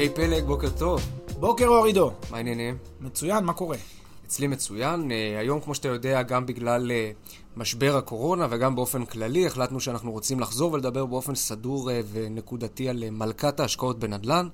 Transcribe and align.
היי 0.00 0.08
פלג, 0.08 0.44
בוקר 0.44 0.68
טוב. 0.78 1.00
בוקר 1.40 1.66
אור 1.66 1.84
עידו. 1.84 2.12
מה 2.30 2.36
העניינים? 2.36 2.76
מצוין, 3.00 3.44
מה 3.44 3.52
קורה? 3.52 3.76
אצלי 4.26 4.46
מצוין. 4.46 5.12
אה, 5.12 5.38
היום, 5.38 5.60
כמו 5.60 5.74
שאתה 5.74 5.88
יודע, 5.88 6.22
גם 6.22 6.46
בגלל 6.46 6.90
אה, 6.90 7.10
משבר 7.56 7.96
הקורונה 7.96 8.46
וגם 8.50 8.76
באופן 8.76 9.04
כללי, 9.04 9.46
החלטנו 9.46 9.80
שאנחנו 9.80 10.12
רוצים 10.12 10.40
לחזור 10.40 10.72
ולדבר 10.72 11.06
באופן 11.06 11.34
סדור 11.34 11.90
אה, 11.90 12.00
ונקודתי 12.12 12.88
על 12.88 13.10
מלכת 13.10 13.60
ההשקעות 13.60 13.98
בנדל"ן. 13.98 14.48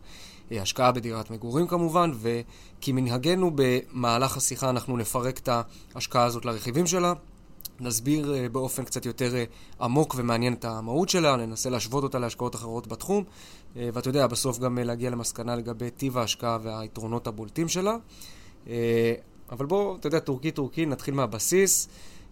השקעה 0.50 0.92
בדירת 0.92 1.30
מגורים 1.30 1.66
כמובן, 1.66 2.10
וכמנהגנו 2.20 3.50
במהלך 3.54 4.36
השיחה 4.36 4.70
אנחנו 4.70 4.96
נפרק 4.96 5.38
את 5.38 5.48
ההשקעה 5.94 6.24
הזאת 6.24 6.44
לרכיבים 6.44 6.86
שלה. 6.86 7.12
נסביר 7.80 8.34
באופן 8.52 8.84
קצת 8.84 9.06
יותר 9.06 9.34
עמוק 9.80 10.14
ומעניין 10.18 10.52
את 10.52 10.64
המהות 10.64 11.08
שלה, 11.08 11.36
ננסה 11.36 11.70
להשוות 11.70 12.04
אותה 12.04 12.18
להשקעות 12.18 12.54
אחרות 12.54 12.86
בתחום, 12.86 13.24
ואתה 13.76 14.08
יודע, 14.08 14.26
בסוף 14.26 14.58
גם 14.58 14.78
להגיע 14.78 15.10
למסקנה 15.10 15.56
לגבי 15.56 15.90
טיב 15.90 16.18
ההשקעה 16.18 16.58
והיתרונות 16.62 17.26
הבולטים 17.26 17.68
שלה. 17.68 17.96
אבל 19.50 19.66
בואו, 19.66 19.96
אתה 19.96 20.06
יודע, 20.06 20.18
טורקי-טורקי, 20.18 20.86
נתחיל 20.86 21.14
מהבסיס. 21.14 21.88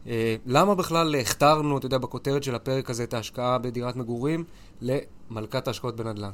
אה, 0.07 0.37
למה 0.47 0.75
בכלל 0.75 1.15
הכתרנו, 1.15 1.79
אתה 1.79 1.87
יודע, 1.87 1.99
בכותרת 1.99 2.43
של 2.43 2.55
הפרק 2.55 2.91
הזה, 2.91 3.05
את 3.05 3.15
ההשקעה 3.15 3.59
בדירת 3.59 3.97
מגורים 3.97 4.45
למלכת 4.81 5.69
ההשקעות 5.69 5.97
בנדל"ן? 5.97 6.31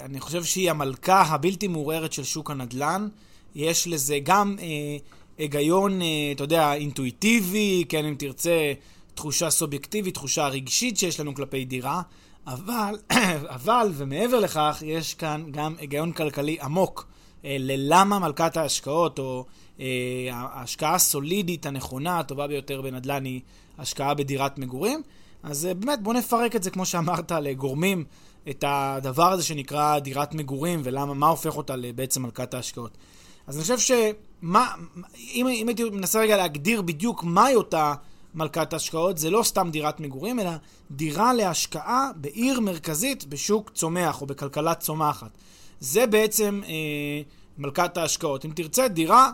אני 0.00 0.20
חושב 0.20 0.44
שהיא 0.44 0.70
המלכה 0.70 1.22
הבלתי 1.22 1.68
מעורערת 1.68 2.12
של 2.12 2.24
שוק 2.24 2.50
הנדל"ן. 2.50 3.08
יש 3.54 3.88
לזה 3.88 4.18
גם 4.22 4.56
אה, 4.60 4.96
היגיון, 5.38 6.02
אה, 6.02 6.06
אתה 6.32 6.44
יודע, 6.44 6.74
אינטואיטיבי, 6.74 7.84
כן, 7.88 8.04
אם 8.04 8.14
תרצה, 8.18 8.72
תחושה 9.14 9.50
סובייקטיבית, 9.50 10.14
תחושה 10.14 10.48
רגשית 10.48 10.96
שיש 10.96 11.20
לנו 11.20 11.34
כלפי 11.34 11.64
דירה, 11.64 12.02
אבל, 12.46 12.98
אבל, 13.56 13.90
ומעבר 13.94 14.40
לכך, 14.40 14.82
יש 14.86 15.14
כאן 15.14 15.44
גם 15.50 15.74
היגיון 15.78 16.12
כלכלי 16.12 16.56
עמוק 16.62 17.06
אה, 17.44 17.56
ללמה 17.58 18.18
מלכת 18.18 18.56
ההשקעות, 18.56 19.18
או 19.18 19.44
אה, 19.80 19.86
ההשקעה 20.32 20.94
הסולידית 20.94 21.66
הנכונה, 21.66 22.18
הטובה 22.18 22.46
ביותר 22.46 22.82
בנדל"ן 22.82 23.24
היא 23.24 23.40
השקעה 23.78 24.14
בדירת 24.14 24.58
מגורים. 24.58 25.02
אז 25.42 25.68
באמת, 25.78 26.02
בוא 26.02 26.14
נפרק 26.14 26.56
את 26.56 26.62
זה, 26.62 26.70
כמו 26.70 26.86
שאמרת, 26.86 27.32
לגורמים 27.32 28.04
את 28.50 28.64
הדבר 28.66 29.32
הזה 29.32 29.42
שנקרא 29.42 29.98
דירת 29.98 30.34
מגורים, 30.34 30.80
ולמה, 30.84 31.14
מה 31.14 31.28
הופך 31.28 31.56
אותה 31.56 31.74
בעצם 31.94 32.22
מלכת 32.22 32.54
ההשקעות. 32.54 32.98
אז 33.46 33.56
אני 33.56 33.62
חושב 33.62 33.78
שמה, 33.78 34.74
אם, 35.18 35.46
אם 35.48 35.68
הייתי 35.68 35.84
מנסה 35.84 36.20
רגע 36.20 36.36
להגדיר 36.36 36.82
בדיוק 36.82 37.24
מהי 37.24 37.54
אותה 37.54 37.94
מלכת 38.34 38.72
ההשקעות, 38.72 39.18
זה 39.18 39.30
לא 39.30 39.42
סתם 39.42 39.68
דירת 39.72 40.00
מגורים, 40.00 40.40
אלא 40.40 40.50
דירה 40.90 41.34
להשקעה 41.34 42.10
בעיר 42.16 42.60
מרכזית 42.60 43.24
בשוק 43.24 43.70
צומח 43.74 44.20
או 44.20 44.26
בכלכלה 44.26 44.74
צומחת. 44.74 45.30
זה 45.80 46.06
בעצם 46.06 46.60
אה, 46.66 46.72
מלכת 47.58 47.96
ההשקעות. 47.96 48.44
אם 48.44 48.50
תרצה, 48.54 48.88
דירה 48.88 49.30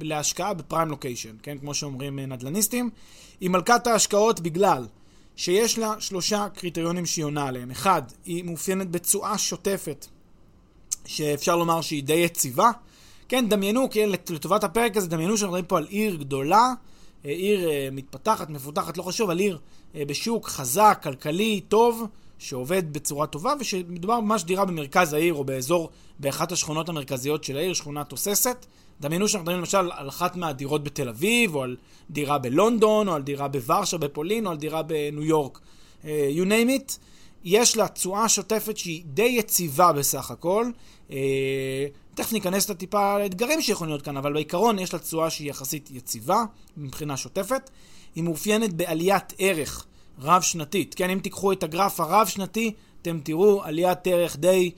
להשקעה 0.00 0.54
בפריים 0.54 0.88
לוקיישן, 0.88 1.36
כן? 1.42 1.58
כמו 1.58 1.74
שאומרים 1.74 2.18
אה, 2.18 2.26
נדל"ניסטים. 2.26 2.90
היא 3.40 3.50
מלכת 3.50 3.86
ההשקעות 3.86 4.40
בגלל 4.40 4.86
שיש 5.36 5.78
לה 5.78 5.94
שלושה 5.98 6.46
קריטריונים 6.54 7.06
שהיא 7.06 7.24
עונה 7.24 7.46
עליהם. 7.46 7.70
אחד, 7.70 8.02
היא 8.24 8.44
מאופיינת 8.44 8.90
בתשואה 8.90 9.38
שוטפת, 9.38 10.06
שאפשר 11.06 11.56
לומר 11.56 11.80
שהיא 11.80 12.04
די 12.04 12.14
יציבה. 12.14 12.70
כן, 13.28 13.48
דמיינו, 13.48 13.90
כן, 13.90 14.08
לטובת 14.08 14.64
הפרק 14.64 14.96
הזה, 14.96 15.08
דמיינו 15.08 15.36
שאנחנו 15.36 15.52
מדברים 15.52 15.64
פה 15.64 15.78
על 15.78 15.86
עיר 15.88 16.16
גדולה, 16.16 16.72
אה, 17.24 17.30
עיר 17.30 17.68
אה, 17.68 17.88
מתפתחת, 17.92 18.50
מפותחת, 18.50 18.96
לא 18.96 19.02
חשוב, 19.02 19.30
על 19.30 19.38
עיר 19.38 19.58
בשוק 19.94 20.48
חזק, 20.48 21.00
כלכלי, 21.02 21.60
טוב, 21.68 22.06
שעובד 22.38 22.92
בצורה 22.92 23.26
טובה, 23.26 23.54
ושמדובר 23.60 24.20
ממש 24.20 24.44
דירה 24.44 24.64
במרכז 24.64 25.12
העיר, 25.12 25.34
או 25.34 25.44
באזור, 25.44 25.90
באחת 26.18 26.52
השכונות 26.52 26.88
המרכזיות 26.88 27.44
של 27.44 27.56
העיר, 27.56 27.74
שכונה 27.74 28.04
תוססת. 28.04 28.66
דמיינו 29.00 29.28
שאנחנו 29.28 29.42
מדברים 29.44 29.58
למשל 29.58 29.90
על 29.92 30.08
אחת 30.08 30.36
מהדירות 30.36 30.84
בתל 30.84 31.08
אביב, 31.08 31.54
או 31.54 31.62
על 31.62 31.76
דירה 32.10 32.38
בלונדון, 32.38 33.08
או 33.08 33.14
על 33.14 33.22
דירה 33.22 33.48
בוורשה, 33.48 33.98
בפולין, 33.98 34.46
או 34.46 34.50
על 34.50 34.56
דירה 34.56 34.82
בניו 34.82 35.22
יורק. 35.24 35.60
You 36.02 36.44
name 36.44 36.68
it. 36.80 36.98
יש 37.44 37.76
לה 37.76 37.88
תשואה 37.88 38.28
שוטפת 38.28 38.76
שהיא 38.76 39.02
די 39.04 39.22
יציבה 39.38 39.92
בסך 39.92 40.30
הכל. 40.30 40.70
תכף 42.16 42.32
ניכנס 42.32 42.70
לטיפה 42.70 43.18
לאתגרים 43.18 43.62
שיכולים 43.62 43.90
להיות 43.90 44.02
כאן, 44.02 44.16
אבל 44.16 44.32
בעיקרון 44.32 44.78
יש 44.78 44.92
לה 44.92 44.98
תשואה 44.98 45.30
שהיא 45.30 45.50
יחסית 45.50 45.90
יציבה 45.90 46.44
מבחינה 46.76 47.16
שוטפת. 47.16 47.70
היא 48.14 48.24
מאופיינת 48.24 48.72
בעליית 48.72 49.32
ערך 49.38 49.86
רב-שנתית. 50.18 50.94
כן, 50.94 51.10
אם 51.10 51.18
תיקחו 51.18 51.52
את 51.52 51.62
הגרף 51.62 52.00
הרב-שנתי, 52.00 52.72
אתם 53.02 53.20
תראו 53.24 53.64
עליית 53.64 54.06
ערך 54.06 54.36
די 54.36 54.70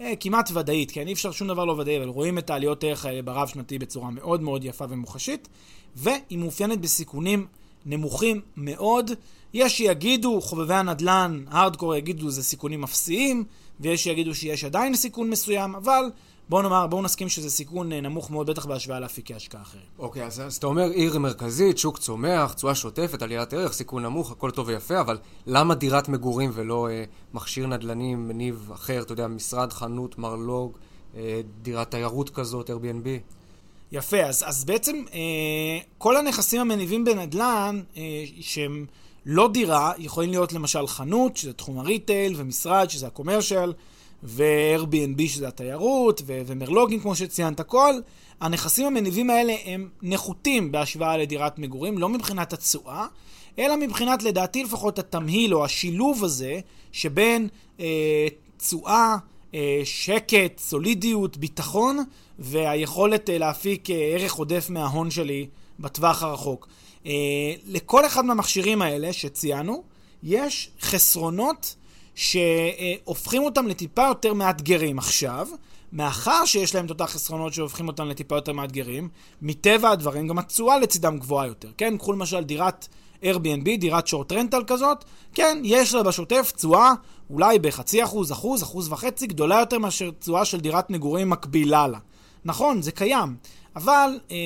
אה, 0.00 0.16
כמעט 0.20 0.50
ודאית, 0.54 0.90
כן? 0.90 1.06
אי 1.06 1.12
אפשר 1.12 1.32
שום 1.32 1.48
דבר 1.48 1.64
לא 1.64 1.72
ודאי, 1.72 1.98
אבל 1.98 2.08
רואים 2.08 2.38
את 2.38 2.50
העליות 2.50 2.84
ערך 2.84 3.04
האלה 3.04 3.22
ברב-שנתי 3.22 3.78
בצורה 3.78 4.10
מאוד 4.10 4.42
מאוד 4.42 4.64
יפה 4.64 4.84
ומוחשית, 4.88 5.48
והיא 5.96 6.38
מאופיינת 6.38 6.80
בסיכונים 6.80 7.46
נמוכים 7.86 8.40
מאוד. 8.56 9.10
יש 9.54 9.76
שיגידו, 9.76 10.40
חובבי 10.40 10.74
הנדל"ן, 10.74 11.44
הארדקור 11.48 11.94
יגידו 11.94 12.30
זה 12.30 12.42
סיכונים 12.42 12.84
אפסיים, 12.84 13.44
ויש 13.80 14.04
שיגידו 14.04 14.34
שיש 14.34 14.64
עדיין 14.64 14.96
סיכון 14.96 15.30
מסוים, 15.30 15.74
אבל 15.74 16.10
בואו 16.48 16.62
נאמר, 16.62 16.86
בואו 16.86 17.02
נסכים 17.02 17.28
שזה 17.28 17.50
סיכון 17.50 17.92
אה, 17.92 18.00
נמוך 18.00 18.30
מאוד, 18.30 18.50
בטח 18.50 18.66
בהשוואה 18.66 19.00
לאפיקי 19.00 19.34
השקעה 19.34 19.62
אחרים. 19.62 19.84
אוקיי, 19.98 20.24
אז, 20.24 20.40
אז 20.40 20.56
אתה 20.56 20.66
אומר 20.66 20.90
עיר 20.90 21.18
מרכזית, 21.18 21.78
שוק 21.78 21.98
צומח, 21.98 22.52
תשואה 22.52 22.74
שוטפת, 22.74 23.22
עליית 23.22 23.52
ערך, 23.52 23.72
סיכון 23.72 24.02
נמוך, 24.02 24.30
הכל 24.30 24.50
טוב 24.50 24.68
ויפה, 24.68 25.00
אבל 25.00 25.18
למה 25.46 25.74
דירת 25.74 26.08
מגורים 26.08 26.50
ולא 26.54 26.88
אה, 26.90 27.04
מכשיר 27.34 27.66
נדל"ני 27.66 28.14
מניב 28.14 28.70
אחר, 28.74 29.02
אתה 29.02 29.12
יודע, 29.12 29.26
משרד, 29.26 29.72
חנות, 29.72 30.18
מרלוג, 30.18 30.78
אה, 31.16 31.40
דירת 31.62 31.90
תיירות 31.90 32.30
כזאת, 32.30 32.70
Airbnb? 32.70 33.08
יפה, 33.92 34.22
אז, 34.22 34.44
אז 34.46 34.64
בעצם 34.64 35.04
אה, 35.14 35.78
כל 35.98 36.16
הנכסים 36.16 36.60
המניבים 36.60 37.04
בנדל"ן, 37.04 37.82
אה, 37.96 38.02
שהם 38.40 38.86
לא 39.26 39.48
דירה, 39.48 39.92
יכולים 39.98 40.30
להיות 40.30 40.52
למשל 40.52 40.86
חנות, 40.86 41.36
שזה 41.36 41.52
תחום 41.52 41.78
הריטייל, 41.78 42.34
ומשרד, 42.36 42.90
שזה 42.90 43.06
הקומרשל, 43.06 43.72
ו-Airbnb 44.22 45.28
שזה 45.28 45.48
התיירות, 45.48 46.22
ו- 46.26 46.40
ומרלוגים 46.46 47.00
כמו 47.00 47.14
שציינת, 47.16 47.60
כל 47.60 47.94
הנכסים 48.40 48.86
המניבים 48.86 49.30
האלה 49.30 49.54
הם 49.64 49.88
נחותים 50.02 50.72
בהשוואה 50.72 51.16
לדירת 51.16 51.58
מגורים, 51.58 51.98
לא 51.98 52.08
מבחינת 52.08 52.52
התשואה, 52.52 53.06
אלא 53.58 53.76
מבחינת, 53.76 54.22
לדעתי 54.22 54.64
לפחות, 54.64 54.98
התמהיל 54.98 55.54
או 55.54 55.64
השילוב 55.64 56.24
הזה 56.24 56.60
שבין 56.92 57.48
אה, 57.80 58.26
תשואה, 58.56 59.16
אה, 59.54 59.80
שקט, 59.84 60.58
סולידיות, 60.58 61.36
ביטחון, 61.36 62.04
והיכולת 62.38 63.30
אה, 63.30 63.38
להפיק 63.38 63.90
אה, 63.90 63.96
ערך 63.96 64.34
עודף 64.34 64.66
מההון 64.70 65.10
שלי 65.10 65.46
בטווח 65.80 66.22
הרחוק. 66.22 66.68
אה, 67.06 67.12
לכל 67.66 68.06
אחד 68.06 68.24
מהמכשירים 68.24 68.82
האלה 68.82 69.12
שציינו, 69.12 69.82
יש 70.22 70.70
חסרונות 70.80 71.76
שהופכים 72.16 73.42
אותם 73.42 73.66
לטיפה 73.66 74.06
יותר 74.06 74.34
מאתגרים 74.34 74.98
עכשיו, 74.98 75.48
מאחר 75.92 76.44
שיש 76.44 76.74
להם 76.74 76.84
את 76.84 76.90
אותה 76.90 77.06
חסרונות 77.06 77.54
שהופכים 77.54 77.88
אותם 77.88 78.08
לטיפה 78.08 78.34
יותר 78.34 78.52
מאתגרים, 78.52 79.08
מטבע 79.42 79.90
הדברים 79.90 80.28
גם 80.28 80.38
התשואה 80.38 80.78
לצידם 80.78 81.18
גבוהה 81.18 81.46
יותר. 81.46 81.68
כן, 81.78 81.98
קחו 81.98 82.12
למשל 82.12 82.44
דירת 82.44 82.88
Airbnb, 83.22 83.76
דירת 83.78 84.06
שורט 84.06 84.32
רנטל 84.32 84.64
כזאת, 84.66 85.04
כן, 85.34 85.58
יש 85.64 85.94
לה 85.94 86.02
בשוטף 86.02 86.52
תשואה 86.56 86.92
אולי 87.30 87.58
בחצי 87.58 88.04
אחוז, 88.04 88.32
אחוז, 88.32 88.62
אחוז 88.62 88.92
וחצי, 88.92 89.26
גדולה 89.26 89.60
יותר 89.60 89.78
מאשר 89.78 90.10
תשואה 90.18 90.44
של 90.44 90.60
דירת 90.60 90.90
מגורים 90.90 91.30
מקבילה 91.30 91.86
לה. 91.86 91.98
נכון, 92.44 92.82
זה 92.82 92.92
קיים. 92.92 93.36
אבל 93.76 94.18
אה, 94.30 94.36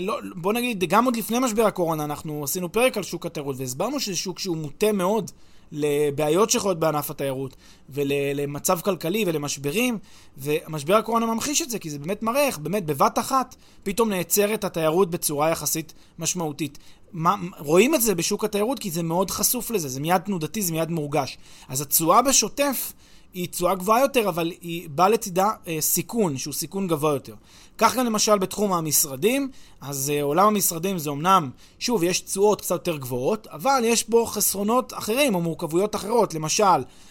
לא, 0.00 0.18
בוא 0.34 0.52
נגיד, 0.52 0.84
גם 0.84 1.04
עוד 1.04 1.16
לפני 1.16 1.38
משבר 1.38 1.66
הקורונה 1.66 2.04
אנחנו 2.04 2.44
עשינו 2.44 2.72
פרק 2.72 2.96
על 2.96 3.02
שוק 3.02 3.26
התיירות 3.26 3.56
והסברנו 3.58 4.00
שזה 4.00 4.16
שוק 4.16 4.38
שהוא 4.38 4.56
מוטה 4.56 4.92
מאוד 4.92 5.30
לבעיות 5.72 6.50
שיכולות 6.50 6.78
בענף 6.78 7.10
התיירות, 7.10 7.56
ולמצב 7.90 8.80
כלכלי 8.80 9.24
ולמשברים, 9.26 9.98
ומשבר 10.38 10.94
הקורונה 10.94 11.26
ממחיש 11.26 11.62
את 11.62 11.70
זה, 11.70 11.78
כי 11.78 11.90
זה 11.90 11.98
באמת 11.98 12.22
מראה 12.22 12.46
איך 12.46 12.58
באמת 12.58 12.86
בבת 12.86 13.18
אחת 13.18 13.56
פתאום 13.82 14.08
נעצרת 14.08 14.64
התיירות 14.64 15.10
בצורה 15.10 15.50
יחסית 15.50 15.92
משמעותית. 16.18 16.78
מה, 17.12 17.34
רואים 17.58 17.94
את 17.94 18.02
זה 18.02 18.14
בשוק 18.14 18.44
התיירות 18.44 18.78
כי 18.78 18.90
זה 18.90 19.02
מאוד 19.02 19.30
חשוף 19.30 19.70
לזה, 19.70 19.88
זה 19.88 20.00
מיד 20.00 20.18
תנודתי, 20.18 20.62
זה 20.62 20.72
מיד 20.72 20.90
מורגש. 20.90 21.38
אז 21.68 21.80
התשואה 21.80 22.22
בשוטף 22.22 22.92
היא 23.34 23.48
תשואה 23.48 23.74
גבוהה 23.74 24.00
יותר, 24.00 24.28
אבל 24.28 24.52
היא 24.60 24.88
באה 24.90 25.08
לצידה 25.08 25.50
אה, 25.68 25.76
סיכון, 25.80 26.38
שהוא 26.38 26.54
סיכון 26.54 26.86
גבוה 26.86 27.12
יותר. 27.12 27.34
כך 27.78 27.96
גם 27.96 28.06
למשל 28.06 28.38
בתחום 28.38 28.72
המשרדים, 28.72 29.50
אז 29.80 30.12
אה, 30.14 30.22
עולם 30.22 30.46
המשרדים 30.46 30.98
זה 30.98 31.10
אמנם, 31.10 31.50
שוב, 31.78 32.02
יש 32.02 32.20
תשואות 32.20 32.60
קצת 32.60 32.74
יותר 32.74 32.96
גבוהות, 32.96 33.46
אבל 33.46 33.82
יש 33.84 34.08
בו 34.08 34.26
חסרונות 34.26 34.92
אחרים 34.94 35.34
או 35.34 35.40
מורכבויות 35.40 35.96
אחרות. 35.96 36.34
למשל, 36.34 36.64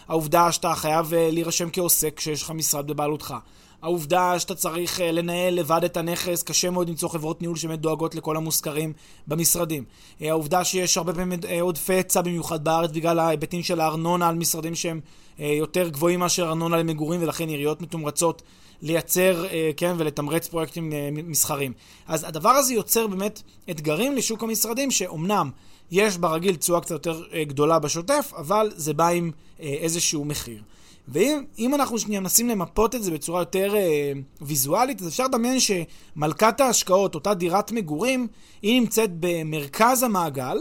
העובדה 0.08 0.52
שאתה 0.52 0.76
חייב 0.76 1.14
אה, 1.14 1.30
להירשם 1.32 1.70
כעוסק 1.74 2.14
כשיש 2.18 2.44
לך 2.44 2.52
משרד 2.52 2.88
בבעלותך. 2.88 3.36
העובדה 3.82 4.40
שאתה 4.40 4.56
צריך 4.56 5.02
אה, 5.02 5.12
לנהל 5.12 5.54
לבד 5.54 5.82
את 5.86 5.98
הנכס, 5.98 6.44
קשה 6.44 6.70
מאוד 6.70 6.90
למצוא 6.90 7.10
חברות 7.10 7.42
ניהול 7.42 7.58
שבאמת 7.58 7.80
דואגות 7.80 8.16
לכל 8.16 8.38
המושכרים 8.38 8.94
במשרדים. 9.28 9.84
העובדה 10.22 10.64
שיש 10.64 10.98
הרבה 10.98 11.14
פעמים 11.14 11.40
עודפי 11.62 11.94
היצע 11.94 12.22
במיוחד 12.22 12.64
בארץ 12.64 12.92
בגלל 12.92 13.20
ההיבטים 13.20 13.64
של 13.64 13.80
הארנונה 13.80 14.30
על 14.30 14.36
משרדים 14.36 14.76
שהם 14.76 15.00
יותר 15.40 15.90
גבוהים 15.90 16.20
מאשר 16.20 16.44
ארנונה 16.44 16.78
למגורים, 16.78 17.22
ולכן 17.24 17.50
עיריות 17.50 17.82
מתומרצות 17.82 18.42
לייצר, 18.82 19.46
כן, 19.78 19.96
ולתמרץ 19.98 20.48
פרויקטים 20.48 20.94
מסחרים. 21.14 21.74
אז 22.08 22.24
הדבר 22.24 22.50
הזה 22.50 22.74
יוצר 22.74 23.08
באמת 23.08 23.42
אתגרים 23.70 24.16
לשוק 24.16 24.44
המשרדים, 24.44 24.92
שאומנם 24.92 25.50
יש 25.92 26.18
ברגיל 26.18 26.56
תשואה 26.56 26.82
קצת 26.82 26.92
יותר 26.92 27.24
גדולה 27.44 27.80
בשוטף, 27.80 28.32
אבל 28.38 28.72
זה 28.76 28.94
בא 28.94 29.08
עם 29.08 29.32
איזשהו 29.60 30.26
מחיר. 30.26 30.62
ואם 31.08 31.76
אנחנו 31.76 32.00
שנייה 32.00 32.20
מנסים 32.20 32.50
למפות 32.50 32.96
את 32.96 33.04
זה 33.04 33.12
בצורה 33.12 33.42
יותר 33.42 33.76
אה, 33.76 34.12
ויזואלית, 34.42 35.02
אז 35.02 35.08
אפשר 35.08 35.24
לדמיין 35.24 35.58
שמלכת 35.60 36.62
ההשקעות, 36.62 37.16
אותה 37.16 37.34
דירת 37.34 37.72
מגורים, 37.72 38.28
היא 38.62 38.82
נמצאת 38.82 39.10
במרכז 39.20 40.04
המעגל, 40.04 40.58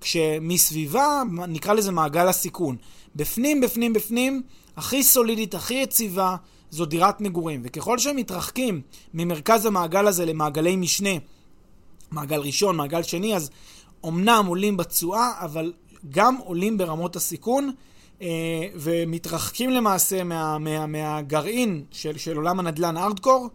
כשמסביבה, 0.00 1.22
נקרא 1.48 1.72
לזה 1.72 1.92
מעגל 1.92 2.28
הסיכון. 2.28 2.76
בפנים, 3.16 3.60
בפנים, 3.60 3.92
בפנים, 3.92 4.42
הכי 4.76 5.02
סולידית, 5.02 5.54
הכי 5.54 5.74
יציבה, 5.74 6.36
זו 6.70 6.84
דירת 6.84 7.20
מגורים. 7.20 7.60
וככל 7.64 7.98
שהם 7.98 8.16
מתרחקים 8.16 8.80
ממרכז 9.14 9.66
המעגל 9.66 10.06
הזה 10.06 10.26
למעגלי 10.26 10.76
משנה, 10.76 11.10
מעגל 12.10 12.40
ראשון, 12.40 12.76
מעגל 12.76 13.02
שני, 13.02 13.36
אז 13.36 13.50
אמנם 14.06 14.44
עולים 14.48 14.76
בתשואה, 14.76 15.32
אבל 15.40 15.72
גם 16.10 16.36
עולים 16.36 16.78
ברמות 16.78 17.16
הסיכון. 17.16 17.72
אה, 18.22 18.66
ומתרחקים 18.74 19.70
למעשה 19.70 20.24
מה, 20.24 20.58
מה, 20.58 20.86
מהגרעין 20.86 21.84
של, 21.90 22.18
של 22.18 22.36
עולם 22.36 22.60
הנדל"ן 22.60 22.96
ארדקור, 22.96 23.48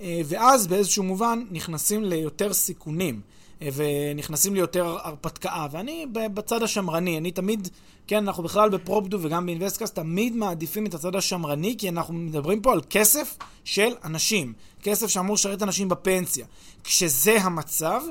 אה, 0.00 0.20
ואז 0.24 0.66
באיזשהו 0.66 1.04
מובן 1.04 1.42
נכנסים 1.50 2.04
ליותר 2.04 2.52
סיכונים. 2.52 3.20
ונכנסים 3.60 4.54
ליותר 4.54 4.96
הרפתקה. 5.02 5.66
ואני 5.70 6.06
בצד 6.12 6.62
השמרני, 6.62 7.18
אני 7.18 7.30
תמיד, 7.30 7.68
כן, 8.06 8.26
אנחנו 8.26 8.42
בכלל 8.42 8.68
בפרופדו 8.68 9.18
וגם 9.20 9.46
באינבסטקאסט 9.46 9.94
תמיד 9.94 10.36
מעדיפים 10.36 10.86
את 10.86 10.94
הצד 10.94 11.16
השמרני, 11.16 11.74
כי 11.78 11.88
אנחנו 11.88 12.14
מדברים 12.14 12.60
פה 12.60 12.72
על 12.72 12.80
כסף 12.90 13.36
של 13.64 13.94
אנשים. 14.04 14.52
כסף 14.82 15.06
שאמור 15.06 15.34
לשרת 15.34 15.62
אנשים 15.62 15.88
בפנסיה. 15.88 16.46
כשזה 16.84 17.42
המצב, 17.42 18.02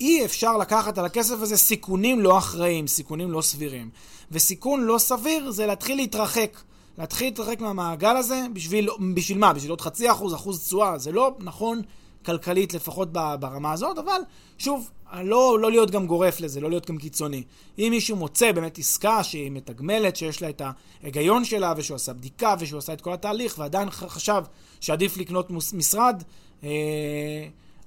אי 0.00 0.24
אפשר 0.24 0.56
לקחת 0.56 0.98
על 0.98 1.04
הכסף 1.04 1.34
הזה 1.40 1.56
סיכונים 1.56 2.20
לא 2.20 2.38
אחראיים, 2.38 2.86
סיכונים 2.86 3.32
לא 3.32 3.42
סבירים. 3.42 3.90
וסיכון 4.30 4.84
לא 4.84 4.98
סביר 4.98 5.50
זה 5.50 5.66
להתחיל 5.66 5.96
להתרחק. 5.96 6.60
להתחיל 6.98 7.26
להתרחק 7.26 7.60
מהמעגל 7.60 8.16
הזה, 8.16 8.46
בשביל, 8.52 8.88
בשביל 9.14 9.38
מה? 9.38 9.52
בשביל 9.52 9.70
עוד 9.70 9.80
חצי 9.80 10.10
אחוז, 10.10 10.34
אחוז 10.34 10.66
תשואה. 10.66 10.98
זה 10.98 11.12
לא 11.12 11.34
נכון 11.38 11.82
כלכלית, 12.24 12.74
לפחות 12.74 13.12
ברמה 13.12 13.72
הזאת, 13.72 13.98
אבל 13.98 14.20
שוב, 14.58 14.90
לא, 15.22 15.58
לא 15.60 15.70
להיות 15.70 15.90
גם 15.90 16.06
גורף 16.06 16.40
לזה, 16.40 16.60
לא 16.60 16.68
להיות 16.68 16.90
גם 16.90 16.98
קיצוני. 16.98 17.42
אם 17.78 17.88
מישהו 17.90 18.16
מוצא 18.16 18.52
באמת 18.52 18.78
עסקה 18.78 19.24
שהיא 19.24 19.50
מתגמלת, 19.50 20.16
שיש 20.16 20.42
לה 20.42 20.48
את 20.48 20.62
ההיגיון 21.02 21.44
שלה, 21.44 21.74
ושהוא 21.76 21.94
עשה 21.94 22.12
בדיקה, 22.12 22.54
ושהוא 22.60 22.78
עשה 22.78 22.92
את 22.92 23.00
כל 23.00 23.12
התהליך, 23.12 23.58
ועדיין 23.58 23.90
חשב 23.90 24.42
שעדיף 24.80 25.16
לקנות 25.16 25.50
משרד, 25.50 26.22
אה, 26.64 26.68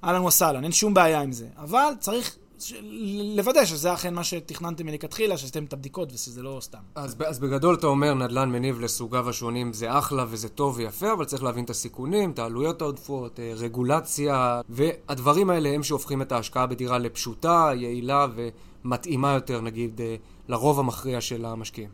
אהלן 0.04 0.22
וסהלן, 0.22 0.64
אין 0.64 0.72
שום 0.72 0.94
בעיה 0.94 1.20
עם 1.20 1.32
זה. 1.32 1.46
אבל 1.56 1.92
צריך 2.00 2.36
לוודא 3.36 3.64
שזה 3.64 3.94
אכן 3.94 4.14
מה 4.14 4.24
שתכננתם 4.24 4.86
מלכתחילה, 4.86 5.36
שעשיתם 5.36 5.64
את 5.64 5.72
הבדיקות 5.72 6.12
ושזה 6.12 6.42
לא 6.42 6.58
סתם. 6.60 6.78
אז, 6.94 7.16
אז 7.26 7.38
בגדול 7.38 7.74
אתה 7.74 7.86
אומר 7.86 8.14
נדל"ן 8.14 8.50
מניב 8.50 8.80
לסוגיו 8.80 9.28
השונים 9.28 9.72
זה 9.72 9.98
אחלה 9.98 10.24
וזה 10.28 10.48
טוב 10.48 10.76
ויפה, 10.76 11.12
אבל 11.12 11.24
צריך 11.24 11.42
להבין 11.42 11.64
את 11.64 11.70
הסיכונים, 11.70 12.30
את 12.30 12.38
העלויות 12.38 12.82
העודפות, 12.82 13.40
אה, 13.40 13.52
רגולציה, 13.56 14.60
והדברים 14.68 15.50
האלה 15.50 15.68
הם 15.68 15.82
שהופכים 15.82 16.22
את 16.22 16.32
ההשקעה 16.32 16.66
בדירה 16.66 16.98
לפשוטה, 16.98 17.70
יעילה 17.74 18.26
ומתאימה 18.84 19.32
יותר, 19.32 19.60
נגיד, 19.60 20.00
אה, 20.00 20.16
לרוב 20.48 20.78
המכריע 20.78 21.20
של 21.20 21.44
המשקיעים. 21.44 21.90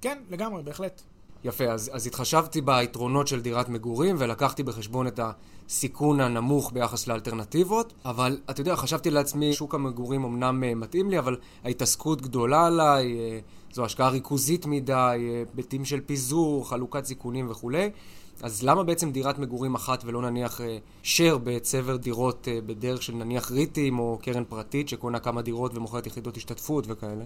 כן, 0.00 0.18
לגמרי, 0.30 0.62
בהחלט. 0.62 1.02
יפה, 1.44 1.64
אז, 1.64 1.90
אז 1.94 2.06
התחשבתי 2.06 2.60
ביתרונות 2.60 3.28
של 3.28 3.40
דירת 3.40 3.68
מגורים 3.68 4.16
ולקחתי 4.18 4.62
בחשבון 4.62 5.06
את 5.06 5.20
הסיכון 5.68 6.20
הנמוך 6.20 6.72
ביחס 6.72 7.06
לאלטרנטיבות, 7.06 7.92
אבל 8.04 8.38
אתה 8.50 8.60
יודע, 8.60 8.76
חשבתי 8.76 9.10
לעצמי, 9.10 9.52
שוק 9.52 9.74
המגורים 9.74 10.24
אמנם 10.24 10.64
אה, 10.64 10.74
מתאים 10.74 11.10
לי, 11.10 11.18
אבל 11.18 11.36
ההתעסקות 11.64 12.22
גדולה 12.22 12.66
עליי, 12.66 13.18
אה, 13.18 13.38
זו 13.72 13.84
השקעה 13.84 14.08
ריכוזית 14.08 14.66
מדי, 14.66 14.92
אה, 14.92 15.14
היבטים 15.56 15.84
של 15.84 16.00
פיזור, 16.00 16.68
חלוקת 16.68 17.04
סיכונים 17.04 17.50
וכולי. 17.50 17.90
אז 18.42 18.62
למה 18.62 18.82
בעצם 18.82 19.10
דירת 19.10 19.38
מגורים 19.38 19.74
אחת 19.74 20.04
ולא 20.06 20.22
נניח 20.22 20.60
share 21.04 21.38
בצבר 21.44 21.96
דירות 21.96 22.48
בדרך 22.66 23.02
של 23.02 23.14
נניח 23.14 23.50
ריטים 23.50 23.98
או 23.98 24.18
קרן 24.22 24.44
פרטית 24.44 24.88
שקונה 24.88 25.18
כמה 25.18 25.42
דירות 25.42 25.76
ומוכרת 25.76 26.06
יחידות 26.06 26.36
השתתפות 26.36 26.84
וכאלה? 26.88 27.24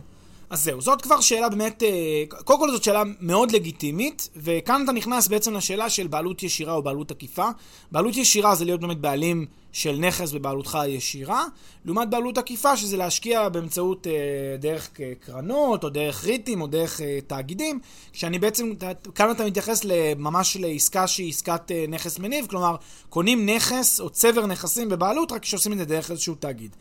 אז 0.50 0.64
זהו, 0.64 0.80
זאת 0.80 1.02
כבר 1.02 1.20
שאלה 1.20 1.48
באמת, 1.48 1.82
אה, 1.82 2.24
קודם 2.44 2.58
כל 2.60 2.70
זאת 2.70 2.84
שאלה 2.84 3.02
מאוד 3.20 3.52
לגיטימית, 3.52 4.28
וכאן 4.36 4.84
אתה 4.84 4.92
נכנס 4.92 5.28
בעצם 5.28 5.54
לשאלה 5.54 5.90
של 5.90 6.06
בעלות 6.06 6.42
ישירה 6.42 6.74
או 6.74 6.82
בעלות 6.82 7.10
עקיפה. 7.10 7.48
בעלות 7.92 8.16
ישירה 8.16 8.54
זה 8.54 8.64
להיות 8.64 8.80
באמת 8.80 8.98
בעלים 8.98 9.46
של 9.72 9.96
נכס 9.96 10.32
בבעלותך 10.32 10.74
הישירה, 10.74 11.44
לעומת 11.84 12.10
בעלות 12.10 12.38
עקיפה 12.38 12.76
שזה 12.76 12.96
להשקיע 12.96 13.48
באמצעות 13.48 14.06
אה, 14.06 14.12
דרך 14.58 14.90
קרנות, 15.20 15.84
או 15.84 15.88
דרך 15.88 16.24
ריטים, 16.24 16.60
או 16.60 16.66
דרך 16.66 17.00
אה, 17.00 17.18
תאגידים, 17.26 17.80
כשאני 18.12 18.38
בעצם, 18.38 18.72
כאן 19.14 19.30
אתה 19.30 19.44
מתייחס 19.44 19.84
ממש 20.16 20.56
לעסקה 20.56 21.06
שהיא 21.06 21.28
עסקת 21.28 21.70
נכס 21.88 22.18
מניב, 22.18 22.46
כלומר, 22.46 22.76
קונים 23.08 23.48
נכס 23.48 24.00
או 24.00 24.10
צבר 24.10 24.46
נכסים 24.46 24.88
בבעלות, 24.88 25.32
רק 25.32 25.42
כשעושים 25.42 25.72
את 25.72 25.78
זה 25.78 25.84
דרך 25.84 26.10
איזשהו 26.10 26.34
תאגיד. 26.34 26.76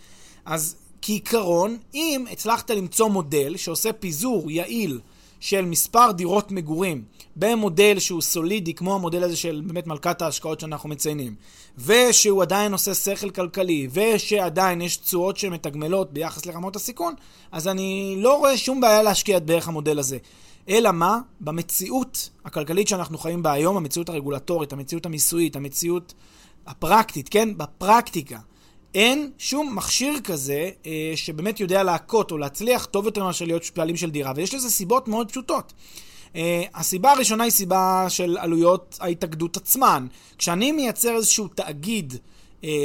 אז 0.45 0.75
כעיקרון, 1.01 1.77
אם 1.93 2.25
הצלחת 2.31 2.71
למצוא 2.71 3.09
מודל 3.09 3.57
שעושה 3.57 3.93
פיזור 3.93 4.51
יעיל 4.51 4.99
של 5.39 5.65
מספר 5.65 6.11
דירות 6.11 6.51
מגורים 6.51 7.03
במודל 7.35 7.99
שהוא 7.99 8.21
סולידי, 8.21 8.73
כמו 8.73 8.95
המודל 8.95 9.23
הזה 9.23 9.35
של 9.35 9.61
באמת 9.65 9.87
מלכת 9.87 10.21
ההשקעות 10.21 10.59
שאנחנו 10.59 10.89
מציינים, 10.89 11.35
ושהוא 11.77 12.41
עדיין 12.41 12.73
עושה 12.73 12.93
שכל 12.93 13.29
כלכלי, 13.29 13.87
ושעדיין 13.93 14.81
יש 14.81 14.97
תשואות 14.97 15.37
שמתגמלות 15.37 16.13
ביחס 16.13 16.45
לרמות 16.45 16.75
הסיכון, 16.75 17.13
אז 17.51 17.67
אני 17.67 18.15
לא 18.17 18.37
רואה 18.37 18.57
שום 18.57 18.81
בעיה 18.81 19.03
להשקיע 19.03 19.39
דרך 19.39 19.67
המודל 19.67 19.99
הזה. 19.99 20.17
אלא 20.69 20.91
מה? 20.91 21.19
במציאות 21.41 22.29
הכלכלית 22.45 22.87
שאנחנו 22.87 23.17
חיים 23.17 23.43
בה 23.43 23.51
היום, 23.51 23.77
המציאות 23.77 24.09
הרגולטורית, 24.09 24.73
המציאות 24.73 25.05
המיסויית, 25.05 25.55
המציאות 25.55 26.13
הפרקטית, 26.67 27.29
כן? 27.29 27.57
בפרקטיקה. 27.57 28.39
אין 28.95 29.31
שום 29.37 29.75
מכשיר 29.75 30.19
כזה 30.23 30.69
אה, 30.85 31.11
שבאמת 31.15 31.59
יודע 31.59 31.83
להכות 31.83 32.31
או 32.31 32.37
להצליח 32.37 32.85
טוב 32.85 33.05
יותר 33.05 33.23
מאשר 33.23 33.45
להיות 33.45 33.63
בעלים 33.75 33.97
של 33.97 34.09
דירה, 34.09 34.33
ויש 34.35 34.53
לזה 34.53 34.69
סיבות 34.69 35.07
מאוד 35.07 35.31
פשוטות. 35.31 35.73
אה, 36.35 36.63
הסיבה 36.75 37.11
הראשונה 37.11 37.43
היא 37.43 37.51
סיבה 37.51 38.05
של 38.09 38.37
עלויות 38.37 38.97
ההתאגדות 39.01 39.57
עצמן. 39.57 40.07
כשאני 40.37 40.71
מייצר 40.71 41.15
איזשהו 41.15 41.47
תאגיד 41.47 42.13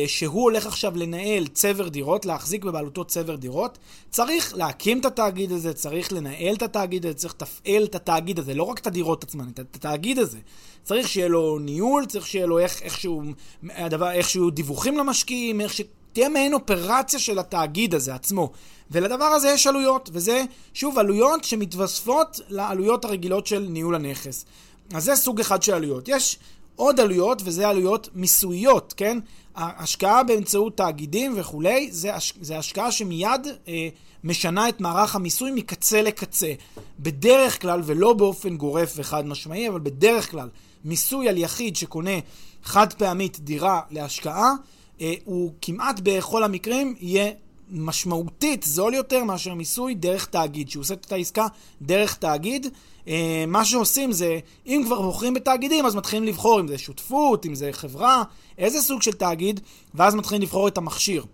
שהוא 0.06 0.42
הולך 0.42 0.66
עכשיו 0.66 0.96
לנהל 0.96 1.46
צבר 1.46 1.88
דירות, 1.88 2.26
להחזיק 2.26 2.64
בבעלותו 2.64 3.04
צבר 3.04 3.36
דירות, 3.36 3.78
צריך 4.10 4.54
להקים 4.56 5.00
את 5.00 5.04
התאגיד 5.04 5.52
הזה, 5.52 5.72
צריך 5.72 6.12
לנהל 6.12 6.54
את 6.54 6.62
התאגיד 6.62 7.06
הזה, 7.06 7.14
צריך 7.14 7.34
לתפעל 7.34 7.84
את 7.84 7.94
התאגיד 7.94 8.38
הזה, 8.38 8.54
לא 8.54 8.62
רק 8.62 8.78
את 8.78 8.86
הדירות 8.86 9.24
עצמן, 9.24 9.48
את 9.48 9.58
התאגיד 9.58 10.18
הזה. 10.18 10.38
צריך 10.82 11.08
שיהיה 11.08 11.28
לו 11.28 11.58
ניהול, 11.58 12.06
צריך 12.06 12.26
שיהיה 12.26 12.46
לו 12.46 12.58
איך, 12.58 12.82
איכשהו, 12.82 13.22
הדבר, 13.70 14.10
איכשהו 14.10 14.50
דיווחים 14.50 14.98
למשקיעים, 14.98 15.60
איך 15.60 15.74
שתהיה 15.74 16.28
מעין 16.28 16.54
אופרציה 16.54 17.18
של 17.18 17.38
התאגיד 17.38 17.94
הזה 17.94 18.14
עצמו. 18.14 18.50
ולדבר 18.90 19.24
הזה 19.24 19.48
יש 19.48 19.66
עלויות, 19.66 20.10
וזה, 20.12 20.44
שוב, 20.74 20.98
עלויות 20.98 21.44
שמתווספות 21.44 22.40
לעלויות 22.48 23.04
הרגילות 23.04 23.46
של 23.46 23.66
ניהול 23.68 23.94
הנכס. 23.94 24.44
אז 24.94 25.04
זה 25.04 25.16
סוג 25.16 25.40
אחד 25.40 25.62
של 25.62 25.74
עלויות. 25.74 26.08
יש 26.08 26.38
עוד 26.76 27.00
עלויות, 27.00 27.42
וזה 27.44 27.68
עלויות 27.68 28.08
מיסויות, 28.14 28.94
כן? 28.96 29.18
ההשקעה 29.54 30.22
באמצעות 30.24 30.76
תאגידים 30.76 31.34
וכולי, 31.36 31.88
זה, 31.92 32.14
הש... 32.14 32.32
זה 32.40 32.58
השקעה 32.58 32.92
שמיד 32.92 33.46
אה, 33.68 33.88
משנה 34.24 34.68
את 34.68 34.80
מערך 34.80 35.14
המיסוי 35.14 35.50
מקצה 35.50 36.02
לקצה. 36.02 36.52
בדרך 37.00 37.62
כלל, 37.62 37.80
ולא 37.84 38.12
באופן 38.12 38.56
גורף 38.56 38.92
וחד 38.96 39.26
משמעי, 39.26 39.68
אבל 39.68 39.80
בדרך 39.80 40.30
כלל, 40.30 40.48
מיסוי 40.84 41.28
על 41.28 41.38
יחיד 41.38 41.76
שקונה 41.76 42.18
חד 42.62 42.92
פעמית 42.92 43.40
דירה 43.40 43.80
להשקעה, 43.90 44.52
אה, 45.00 45.14
הוא 45.24 45.52
כמעט 45.62 46.00
בכל 46.02 46.44
המקרים 46.44 46.94
יהיה 47.00 47.30
משמעותית 47.70 48.62
זול 48.62 48.94
יותר 48.94 49.24
מאשר 49.24 49.54
מיסוי 49.54 49.94
דרך 49.94 50.26
תאגיד, 50.26 50.70
שהוא 50.70 50.80
עושה 50.80 50.94
את 50.94 51.12
העסקה 51.12 51.46
דרך 51.82 52.14
תאגיד. 52.14 52.66
אה, 53.08 53.44
מה 53.46 53.64
שעושים 53.64 54.12
זה, 54.12 54.38
אם 54.66 54.82
כבר 54.86 55.02
בוחרים 55.02 55.34
בתאגידים, 55.34 55.86
אז 55.86 55.94
מתחילים 55.94 56.24
לבחור 56.24 56.60
אם 56.60 56.68
זה 56.68 56.78
שותפות, 56.78 57.46
אם 57.46 57.54
זה 57.54 57.68
חברה, 57.72 58.22
איזה 58.58 58.82
סוג 58.82 59.02
של 59.02 59.12
תאגיד, 59.12 59.60
ואז 59.94 60.14
מתחילים 60.14 60.42
לבחור 60.42 60.68
את 60.68 60.78
המכשיר. 60.78 61.24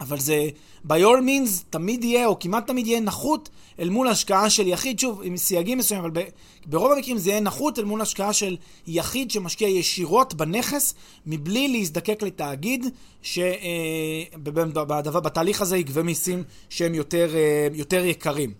אבל 0.00 0.20
זה 0.20 0.48
by 0.88 0.90
all 0.90 1.20
means 1.26 1.62
תמיד 1.70 2.04
יהיה, 2.04 2.26
או 2.26 2.38
כמעט 2.38 2.66
תמיד 2.66 2.86
יהיה 2.86 3.00
נחות 3.00 3.48
אל 3.80 3.88
מול 3.88 4.08
השקעה 4.08 4.50
של 4.50 4.66
יחיד, 4.66 4.98
שוב, 4.98 5.20
עם 5.24 5.36
סייגים 5.36 5.78
מסוימים, 5.78 6.04
אבל 6.04 6.22
ברוב 6.66 6.92
המקרים 6.92 7.18
זה 7.18 7.30
יהיה 7.30 7.40
נחות 7.40 7.78
אל 7.78 7.84
מול 7.84 8.00
השקעה 8.00 8.32
של 8.32 8.56
יחיד 8.86 9.30
שמשקיע 9.30 9.68
ישירות 9.68 10.34
בנכס, 10.34 10.94
מבלי 11.26 11.68
להזדקק 11.68 12.22
לתאגיד, 12.22 12.86
שבתהליך 15.02 15.60
הזה 15.60 15.76
יגבה 15.76 16.02
מיסים 16.02 16.42
שהם 16.68 16.94
יותר, 16.94 17.30
אה, 17.34 17.68
יותר 17.72 18.04
יקרים. 18.04 18.52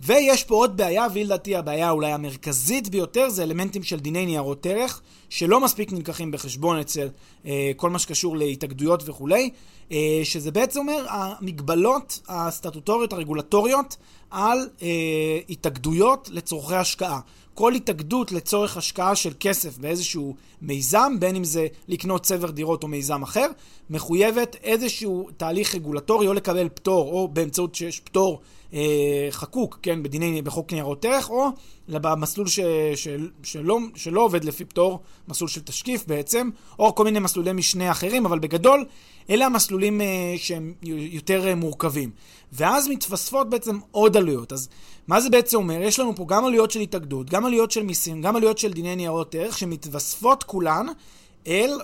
ויש 0.00 0.44
פה 0.44 0.54
עוד 0.54 0.76
בעיה, 0.76 1.06
והיא 1.12 1.24
לדעתי 1.24 1.56
הבעיה 1.56 1.90
אולי 1.90 2.12
המרכזית 2.12 2.88
ביותר, 2.88 3.28
זה 3.28 3.42
אלמנטים 3.42 3.82
של 3.82 4.00
דיני 4.00 4.26
ניירות 4.26 4.66
ערך, 4.66 5.00
שלא 5.28 5.60
מספיק 5.60 5.92
נלקחים 5.92 6.30
בחשבון 6.30 6.78
אצל 6.78 7.08
אה, 7.46 7.72
כל 7.76 7.90
מה 7.90 7.98
שקשור 7.98 8.36
להתאגדויות 8.36 9.08
וכולי, 9.08 9.50
אה, 9.92 10.20
שזה 10.24 10.50
בעצם 10.50 10.80
אומר 10.80 11.06
המגבלות 11.08 12.20
הסטטוטוריות 12.28 13.12
הרגולטוריות 13.12 13.96
על 14.30 14.68
אה, 14.82 15.38
התאגדויות 15.48 16.28
לצורכי 16.32 16.74
השקעה. 16.74 17.20
כל 17.54 17.74
התאגדות 17.74 18.32
לצורך 18.32 18.76
השקעה 18.76 19.14
של 19.14 19.32
כסף 19.40 19.78
באיזשהו 19.78 20.34
מיזם, 20.62 21.12
בין 21.18 21.36
אם 21.36 21.44
זה 21.44 21.66
לקנות 21.88 22.22
צבר 22.22 22.50
דירות 22.50 22.82
או 22.82 22.88
מיזם 22.88 23.22
אחר, 23.22 23.46
מחויבת 23.90 24.56
איזשהו 24.62 25.28
תהליך 25.36 25.74
רגולטורי 25.74 26.26
או 26.26 26.34
לקבל 26.34 26.68
פטור, 26.68 27.12
או 27.12 27.28
באמצעות 27.28 27.74
שיש 27.74 28.00
פטור 28.00 28.40
אה, 28.74 29.28
חקוק, 29.30 29.78
כן, 29.82 30.02
בדיני, 30.02 30.42
בחוק 30.42 30.72
ניירות 30.72 31.04
ערך, 31.04 31.30
או 31.30 31.48
במסלול 31.88 32.46
ש, 32.48 32.60
של, 32.94 33.28
שלא, 33.42 33.78
שלא 33.94 34.20
עובד 34.20 34.44
לפי 34.44 34.64
פטור, 34.64 35.00
מסלול 35.28 35.50
של 35.50 35.60
תשקיף 35.60 36.04
בעצם, 36.06 36.50
או 36.78 36.94
כל 36.94 37.04
מיני 37.04 37.18
מסלולי 37.18 37.52
משנה 37.52 37.90
אחרים, 37.90 38.26
אבל 38.26 38.38
בגדול, 38.38 38.84
אלה 39.30 39.46
המסלולים 39.46 40.00
אה, 40.00 40.34
שהם 40.36 40.74
יותר 40.82 41.48
אה, 41.48 41.54
מורכבים. 41.54 42.10
ואז 42.52 42.88
מתווספות 42.88 43.50
בעצם 43.50 43.78
עוד 43.90 44.16
עלויות. 44.16 44.52
אז 44.52 44.68
מה 45.08 45.20
זה 45.20 45.30
בעצם 45.30 45.56
אומר? 45.56 45.82
יש 45.82 45.98
לנו 45.98 46.16
פה 46.16 46.24
גם 46.28 46.44
עלויות 46.44 46.70
של 46.70 46.80
התאגדות, 46.80 47.30
גם 47.30 47.44
עלויות 47.46 47.70
של 47.70 47.82
מיסים, 47.82 48.22
גם 48.22 48.36
עלויות 48.36 48.58
של 48.58 48.72
דיני 48.72 48.96
ניירות 48.96 49.34
ערך, 49.34 49.58
שמתווספות 49.58 50.44
כולן 50.44 50.86
אל 51.46 51.78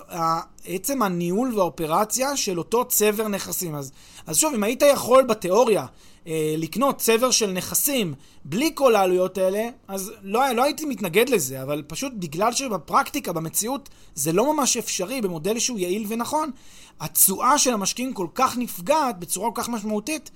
עצם 0.65 1.01
הניהול 1.01 1.53
והאופרציה 1.55 2.37
של 2.37 2.57
אותו 2.57 2.85
צבר 2.85 3.27
נכסים. 3.27 3.75
אז, 3.75 3.91
אז 4.27 4.37
שוב, 4.37 4.53
אם 4.53 4.63
היית 4.63 4.83
יכול 4.93 5.23
בתיאוריה 5.23 5.85
אה, 6.27 6.55
לקנות 6.57 6.97
צבר 6.97 7.31
של 7.31 7.51
נכסים 7.51 8.13
בלי 8.45 8.71
כל 8.73 8.95
העלויות 8.95 9.37
האלה, 9.37 9.69
אז 9.87 10.11
לא, 10.21 10.51
לא 10.51 10.63
הייתי 10.63 10.85
מתנגד 10.85 11.29
לזה, 11.29 11.63
אבל 11.63 11.83
פשוט 11.87 12.13
בגלל 12.15 12.51
שבפרקטיקה, 12.51 13.33
במציאות, 13.33 13.89
זה 14.15 14.31
לא 14.31 14.53
ממש 14.53 14.77
אפשרי 14.77 15.21
במודל 15.21 15.59
שהוא 15.59 15.79
יעיל 15.79 16.05
ונכון, 16.07 16.51
התשואה 16.99 17.57
של 17.57 17.73
המשקיעים 17.73 18.13
כל 18.13 18.27
כך 18.35 18.57
נפגעת 18.57 19.19
בצורה 19.19 19.51
כל 19.51 19.61
כך 19.61 19.69
משמעותית, 19.69 20.31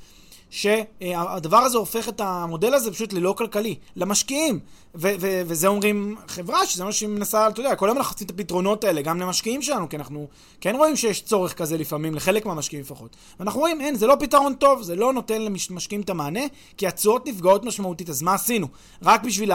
שהדבר 0.49 1.57
הזה 1.57 1.77
הופך 1.77 2.09
את 2.09 2.21
המודל 2.21 2.73
הזה 2.73 2.91
פשוט 2.91 3.13
ללא 3.13 3.33
כלכלי, 3.37 3.75
למשקיעים. 3.95 4.59
ו- 4.95 5.13
ו- 5.19 5.41
וזה 5.45 5.67
אומרים 5.67 6.15
חברה, 6.27 6.65
שזה 6.65 6.83
מה 6.83 6.91
שהיא 6.91 7.09
מנסה, 7.09 7.47
אתה 7.47 7.59
יודע, 7.59 7.75
כל 7.75 7.87
היום 7.89 7.97
אנחנו 7.97 8.13
עושים 8.13 8.25
את 8.25 8.31
הפתרונות 8.31 8.83
האלה, 8.83 9.01
גם 9.01 9.19
למשקיעים 9.19 9.61
שלנו, 9.61 9.89
כי 9.89 9.95
אנחנו 9.95 10.27
כן 10.61 10.75
רואים 10.75 10.95
שיש 10.95 11.21
צורך 11.21 11.53
כזה 11.53 11.77
לפעמים, 11.77 12.15
לחלק 12.15 12.45
מהמשקיעים 12.45 12.83
לפחות. 12.83 13.15
ואנחנו 13.39 13.59
רואים, 13.59 13.81
אין, 13.81 13.95
זה 13.95 14.07
לא 14.07 14.15
פתרון 14.19 14.53
טוב, 14.53 14.81
זה 14.81 14.95
לא 14.95 15.13
נותן 15.13 15.41
למשקיעים 15.41 16.01
את 16.01 16.09
המענה, 16.09 16.39
כי 16.77 16.87
התשואות 16.87 17.27
נפגעות 17.27 17.65
משמעותית, 17.65 18.09
אז 18.09 18.21
מה 18.21 18.33
עשינו? 18.33 18.67
רק 19.03 19.23
בשביל 19.23 19.51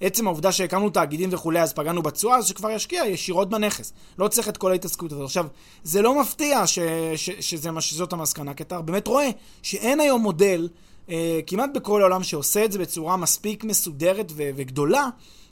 עצם 0.00 0.26
העובדה 0.26 0.52
שהקמנו 0.52 0.90
תאגידים 0.90 1.28
וכולי, 1.32 1.60
אז 1.62 1.72
פגענו 1.72 2.02
בתשואה, 2.02 2.36
אז 2.36 2.46
שכבר 2.46 2.70
ישקיע 2.70 3.06
ישירות 3.06 3.50
בנכס. 3.50 3.92
לא 4.18 4.28
צריך 4.28 4.48
את 4.48 4.56
כל 4.56 4.70
ההתעסקות 4.70 5.12
הזאת. 5.12 5.24
עכשיו, 5.24 5.46
זה 5.84 6.02
לא 6.02 6.20
מפתיע 6.20 6.66
ש- 6.66 6.78
ש- 7.16 7.30
שזה 7.40 7.70
שזאת 7.80 8.12
המסקנה, 8.12 8.54
כי 8.54 8.62
אתה 8.62 8.80
באמת 8.80 9.06
רואה 9.06 9.30
שאין 9.62 10.00
היום 10.00 10.22
מודל 10.30 10.68
אה, 11.10 11.40
כמעט 11.46 11.70
בכל 11.74 12.00
העולם 12.00 12.22
שעושה 12.22 12.64
את 12.64 12.72
זה 12.72 12.78
בצורה 12.78 13.16
מספיק 13.16 13.64
מסודרת 13.64 14.32
ו- 14.36 14.50
וגדולה, 14.56 15.08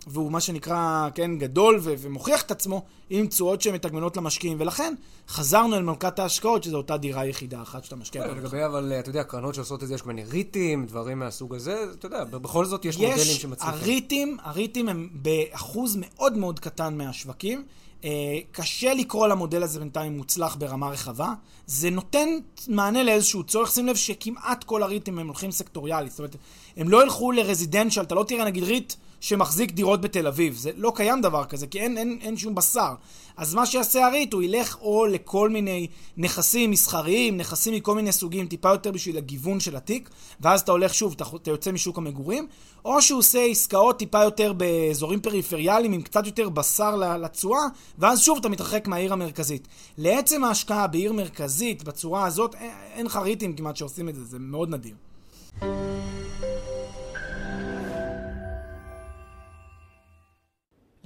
והוא 0.06 0.32
מה 0.32 0.40
שנקרא, 0.40 1.08
כן, 1.14 1.38
גדול 1.38 1.78
ו- 1.82 1.94
ומוכיח 1.98 2.42
את 2.42 2.50
עצמו 2.50 2.84
עם 3.10 3.26
תשואות 3.26 3.62
שמתגמנות 3.62 4.16
למשקיעים, 4.16 4.56
ולכן 4.60 4.94
חזרנו 5.28 5.76
אל 5.76 5.82
מלכת 5.82 6.18
ההשקעות, 6.18 6.62
שזו 6.62 6.76
אותה 6.76 6.96
דירה 6.96 7.26
יחידה 7.26 7.62
אחת 7.62 7.84
שאתה 7.84 7.96
משקיע. 7.96 8.26
לגבי, 8.26 8.64
אבל, 8.64 8.92
אתה 8.98 9.10
יודע, 9.10 9.24
קרנות 9.24 9.54
שעושות 9.54 9.82
את 9.82 9.88
זה, 9.88 9.94
יש 9.94 10.02
כל 10.02 10.08
מיני 10.08 10.24
ריטים, 10.24 10.86
דברים 10.86 11.18
מהסוג 11.18 11.54
הזה, 11.54 11.84
אתה 11.98 12.06
יודע, 12.06 12.24
בכל 12.24 12.64
זאת 12.64 12.84
יש, 12.84 12.96
יש 12.96 13.00
מודלים 13.00 13.36
שמצליחים. 13.36 13.80
הריטים, 13.80 14.36
הריטים 14.42 14.88
הם 14.88 15.08
באחוז 15.12 15.96
מאוד 16.00 16.36
מאוד 16.36 16.60
קטן 16.60 16.98
מהשווקים. 16.98 17.64
אה, 18.04 18.38
קשה 18.52 18.94
לקרוא 18.94 19.26
למודל 19.26 19.62
הזה 19.62 19.78
בינתיים 19.78 20.16
מוצלח 20.16 20.56
ברמה 20.56 20.88
רחבה. 20.88 21.32
זה 21.66 21.90
נותן 21.90 22.28
מענה 22.68 23.02
לאיזשהו 23.02 23.42
צורך. 23.42 23.70
שים 23.70 23.86
לב 23.86 23.96
שכמעט 23.96 24.64
כל 24.64 24.82
הריטים 24.82 25.18
הם 25.18 25.26
הולכים 25.26 25.50
סקטוריאלית. 25.50 26.10
זאת 26.10 26.18
אומרת, 26.18 26.36
הם 26.76 26.88
לא 26.88 27.02
ילכו 27.02 27.32
לרזידנציאל, 27.32 28.04
אתה 28.04 28.14
לא 28.14 28.24
תראה 28.24 28.44
נגיד 28.44 28.64
ריט 28.64 28.94
שמחזיק 29.20 29.72
דירות 29.72 30.00
בתל 30.00 30.26
אביב. 30.26 30.56
זה 30.56 30.70
לא 30.76 30.92
קיים 30.94 31.20
דבר 31.20 31.44
כזה, 31.44 31.66
כי 31.66 31.80
אין, 31.80 31.98
אין, 31.98 32.18
אין 32.22 32.36
שום 32.36 32.54
בשר. 32.54 32.94
אז 33.36 33.54
מה 33.54 33.66
שיעשה 33.66 34.06
הריט, 34.06 34.32
הוא 34.32 34.42
ילך 34.42 34.76
או 34.80 35.06
לכל 35.06 35.50
מיני 35.50 35.86
נכסים 36.16 36.70
מסחריים, 36.70 37.36
נכסים 37.36 37.74
מכל 37.74 37.94
מיני 37.94 38.12
סוגים, 38.12 38.46
טיפה 38.46 38.68
יותר 38.70 38.92
בשביל 38.92 39.16
הגיוון 39.16 39.60
של 39.60 39.76
התיק, 39.76 40.10
ואז 40.40 40.60
אתה 40.60 40.72
הולך 40.72 40.94
שוב, 40.94 41.12
אתה, 41.12 41.24
אתה 41.42 41.50
יוצא 41.50 41.72
משוק 41.72 41.98
המגורים, 41.98 42.46
או 42.84 43.02
שהוא 43.02 43.18
עושה 43.18 43.44
עסקאות 43.44 43.98
טיפה 43.98 44.22
יותר 44.22 44.52
באזורים 44.52 45.20
פריפריאליים 45.20 45.92
עם 45.92 46.02
קצת 46.02 46.26
יותר 46.26 46.48
בשר 46.48 46.96
לתשואה, 46.96 47.62
ואז 47.98 48.20
שוב 48.20 48.38
אתה 48.38 48.48
מתרחק 48.48 48.88
מהעיר 48.88 49.12
המרכזית. 49.12 49.68
לעצם 49.98 50.44
ההשקעה 50.44 50.86
בעיר 50.86 51.12
מרכזית 51.12 51.84
בצורה 51.84 52.26
הזאת, 52.26 52.54
אין 52.94 53.06
לך 53.06 53.16
ריטים 53.16 53.56
כמעט 53.56 53.76
שעושים 53.76 54.08
את 54.08 54.14
זה, 54.14 54.24
זה 54.24 54.38
מאוד 54.38 54.70
נדיר. 54.70 54.94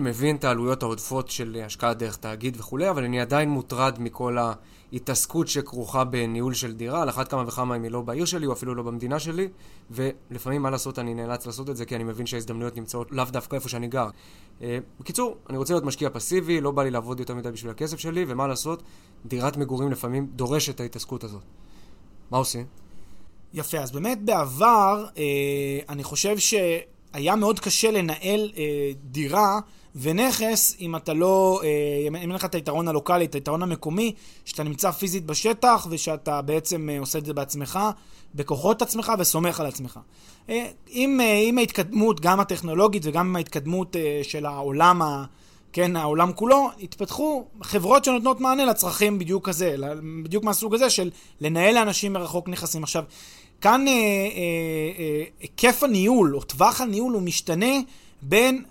מבין 0.00 0.36
את 0.36 0.44
העלויות 0.44 0.82
העודפות 0.82 1.28
של 1.28 1.62
השקעה 1.66 1.94
דרך 1.94 2.16
תאגיד 2.16 2.56
וכולי, 2.60 2.90
אבל 2.90 3.04
אני 3.04 3.20
עדיין 3.20 3.50
מוטרד 3.50 3.96
מכל 3.98 4.36
ההתעסקות 4.38 5.48
שכרוכה 5.48 6.04
בניהול 6.04 6.54
של 6.54 6.72
דירה, 6.72 7.02
על 7.02 7.08
אחת 7.08 7.28
כמה 7.28 7.44
וכמה 7.46 7.76
אם 7.76 7.82
היא 7.82 7.90
לא 7.90 8.00
בעיר 8.00 8.24
שלי 8.24 8.46
או 8.46 8.52
אפילו 8.52 8.74
לא 8.74 8.82
במדינה 8.82 9.18
שלי, 9.18 9.48
ולפעמים 9.90 10.62
מה 10.62 10.70
לעשות, 10.70 10.98
אני 10.98 11.14
נאלץ 11.14 11.46
לעשות 11.46 11.70
את 11.70 11.76
זה 11.76 11.84
כי 11.84 11.96
אני 11.96 12.04
מבין 12.04 12.26
שההזדמנויות 12.26 12.76
נמצאות 12.76 13.12
לאו 13.12 13.24
דווקא 13.24 13.56
איפה 13.56 13.68
שאני 13.68 13.88
גר. 13.88 14.08
אה, 14.62 14.78
בקיצור, 15.00 15.36
אני 15.50 15.58
רוצה 15.58 15.74
להיות 15.74 15.84
משקיע 15.84 16.10
פסיבי, 16.12 16.60
לא 16.60 16.70
בא 16.70 16.82
לי 16.82 16.90
לעבוד 16.90 17.20
יותר 17.20 17.34
מדי 17.34 17.50
בשביל 17.50 17.70
הכסף 17.70 17.98
שלי, 17.98 18.24
ומה 18.28 18.46
לעשות, 18.46 18.82
דירת 19.26 19.56
מגורים 19.56 19.90
לפעמים 19.90 20.26
דורשת 20.26 20.74
את 20.74 20.80
ההתעסקות 20.80 21.24
הזאת. 21.24 21.42
מה 22.30 22.38
עושים? 22.38 22.66
יפה, 23.54 23.78
אז 23.78 23.92
באמת 23.92 24.24
בעבר, 24.24 25.06
אה, 25.16 25.22
אני 25.88 26.04
חושב 26.04 26.38
שהיה 26.38 27.36
מאוד 27.36 27.60
קשה 27.60 27.90
לנהל 27.90 28.52
אה, 28.56 28.90
דירה 29.04 29.60
ונכס, 29.96 30.76
אם 30.80 30.96
אתה 30.96 31.14
לא, 31.14 31.60
אה, 31.64 32.06
אם 32.06 32.16
אין 32.16 32.30
לך 32.30 32.44
את 32.44 32.54
היתרון 32.54 32.88
הלוקאלי, 32.88 33.24
את 33.24 33.34
היתרון 33.34 33.62
המקומי, 33.62 34.14
שאתה 34.44 34.62
נמצא 34.62 34.90
פיזית 34.90 35.26
בשטח 35.26 35.86
ושאתה 35.90 36.42
בעצם 36.42 36.88
אה, 36.90 36.98
עושה 36.98 37.18
את 37.18 37.26
זה 37.26 37.34
בעצמך, 37.34 37.78
בכוחות 38.34 38.82
עצמך 38.82 39.12
וסומך 39.18 39.60
על 39.60 39.66
עצמך. 39.66 40.00
אה, 40.48 40.68
עם, 40.88 41.20
עם 41.42 41.58
ההתקדמות, 41.58 42.20
גם 42.20 42.40
הטכנולוגית 42.40 43.02
וגם 43.06 43.26
עם 43.26 43.36
ההתקדמות 43.36 43.96
של 44.22 44.46
העולם. 44.46 45.02
כן, 45.72 45.96
העולם 45.96 46.32
כולו, 46.32 46.70
התפתחו 46.82 47.44
חברות 47.62 48.04
שנותנות 48.04 48.40
מענה 48.40 48.64
לצרכים 48.64 49.18
בדיוק 49.18 49.48
כזה, 49.48 49.76
בדיוק 50.24 50.44
מהסוג 50.44 50.74
הזה 50.74 50.90
של 50.90 51.10
לנהל 51.40 51.74
לאנשים 51.74 52.12
מרחוק 52.12 52.48
נכסים. 52.48 52.82
עכשיו, 52.82 53.04
כאן 53.60 53.88
אה, 53.88 53.92
אה, 53.92 53.98
אה, 54.98 55.24
היקף 55.40 55.82
הניהול, 55.82 56.36
או 56.36 56.42
טווח 56.42 56.80
הניהול, 56.80 57.12
הוא 57.12 57.22
משתנה 57.22 57.74
בין 58.22 58.64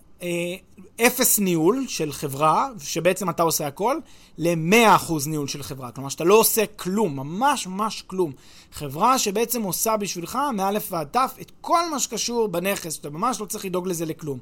אפס 1.08 1.40
ניהול 1.40 1.86
של 1.88 2.12
חברה, 2.12 2.70
שבעצם 2.80 3.30
אתה 3.30 3.44
עושה 3.44 3.68
הכל, 3.68 3.98
ל-100% 4.38 5.14
ניהול 5.28 5.48
של 5.48 5.64
חברה. 5.64 5.92
כלומר, 5.92 6.10
שאתה 6.10 6.24
לא 6.24 6.34
עושה 6.34 6.66
כלום, 6.66 7.16
ממש 7.16 7.68
ממש 7.68 8.04
כלום. 8.08 8.32
חברה 8.72 9.20
שבעצם 9.20 9.62
עושה 9.62 9.98
בשבילך, 9.98 10.40
מאלף 10.54 10.88
ועד 10.92 11.08
תף, 11.08 11.34
את 11.42 11.52
כל 11.62 11.90
מה 11.92 12.00
שקשור 12.00 12.48
בנכס, 12.48 12.94
שאתה 12.94 13.10
ממש 13.10 13.40
לא 13.40 13.46
צריך 13.46 13.66
לדאוג 13.66 13.88
לזה 13.88 14.06
לכלום. 14.06 14.40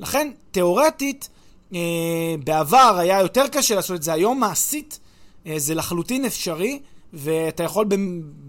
לכן, 0.00 0.30
תיאורטית, 0.50 1.28
אה, 1.74 2.34
בעבר 2.44 2.96
היה 2.98 3.20
יותר 3.20 3.48
קשה 3.48 3.74
לעשות 3.74 3.96
את 3.96 4.02
זה, 4.02 4.12
היום 4.12 4.40
מעשית 4.40 5.00
אה, 5.46 5.58
זה 5.58 5.74
לחלוטין 5.74 6.24
אפשרי. 6.24 6.80
ואתה 7.12 7.62
יכול 7.62 7.86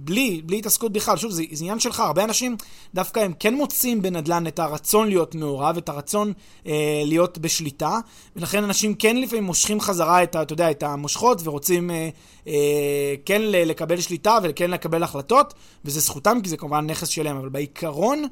בלי, 0.08 0.42
בלי 0.46 0.60
התעסקות 0.60 0.92
בכלל, 0.92 1.18
שוב, 1.18 1.32
זה, 1.32 1.44
זה 1.52 1.64
עניין 1.64 1.80
שלך, 1.80 2.00
הרבה 2.00 2.24
אנשים 2.24 2.56
דווקא 2.94 3.20
הם 3.20 3.34
כן 3.40 3.54
מוצאים 3.54 4.02
בנדל"ן 4.02 4.48
את 4.48 4.60
הרצון 4.60 5.08
להיות 5.08 5.36
מעורב, 5.36 5.78
את 5.78 5.90
הרצון 5.90 6.34
אה, 6.68 7.02
להיות 7.06 7.38
בשליטה, 7.38 8.00
ולכן 8.36 8.64
אנשים 8.64 8.96
כן 8.96 9.18
לפעמים 9.18 9.44
מושכים 9.44 9.82
חזרה 9.82 10.24
את, 10.24 10.36
אתה 10.36 10.54
יודע, 10.54 10.72
את 10.72 10.84
המושכות 10.84 11.42
ורוצים 11.44 11.92
אה, 11.92 12.10
אה, 12.48 13.16
כן 13.26 13.42
לקבל 13.42 14.02
שליטה 14.02 14.38
וכן 14.44 14.72
לקבל 14.72 15.04
החלטות, 15.04 15.54
וזה 15.86 16.00
זכותם 16.00 16.38
כי 16.44 16.50
זה 16.50 16.58
כמובן 16.58 16.86
נכס 16.86 17.08
שלהם, 17.08 17.38
אבל 17.38 17.50
בעיקרון... 17.50 18.24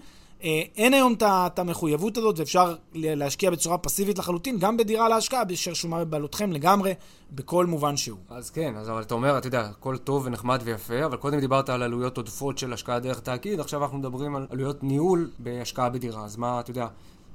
אה, 0.43 0.61
אין 0.77 0.93
היום 0.93 1.15
את 1.23 1.59
המחויבות 1.59 2.17
הזאת, 2.17 2.39
ואפשר 2.39 2.75
להשקיע 2.93 3.51
בצורה 3.51 3.77
פסיבית 3.77 4.17
לחלוטין, 4.17 4.59
גם 4.59 4.77
בדירה 4.77 5.09
להשקעה, 5.09 5.43
אשר 5.53 5.73
שומה 5.73 6.05
בבעלותכם 6.05 6.51
לגמרי, 6.51 6.93
בכל 7.31 7.65
מובן 7.65 7.97
שהוא. 7.97 8.17
אז 8.29 8.49
כן, 8.49 8.75
אז 8.75 8.89
אבל 8.89 9.01
אתה 9.01 9.13
אומר, 9.13 9.37
אתה 9.37 9.47
יודע, 9.47 9.61
הכל 9.61 9.97
טוב 9.97 10.25
ונחמד 10.25 10.61
ויפה, 10.63 11.05
אבל 11.05 11.17
קודם 11.17 11.39
דיברת 11.39 11.69
על 11.69 11.83
עלויות 11.83 12.17
עודפות 12.17 12.57
של 12.57 12.73
השקעה 12.73 12.99
דרך 12.99 13.19
תאגיד, 13.19 13.59
עכשיו 13.59 13.83
אנחנו 13.83 13.97
מדברים 13.97 14.35
על 14.35 14.47
עלויות 14.49 14.83
ניהול 14.83 15.29
בהשקעה 15.39 15.89
בדירה. 15.89 16.25
אז 16.25 16.37
מה, 16.37 16.59
אתה 16.59 16.71
יודע, 16.71 16.87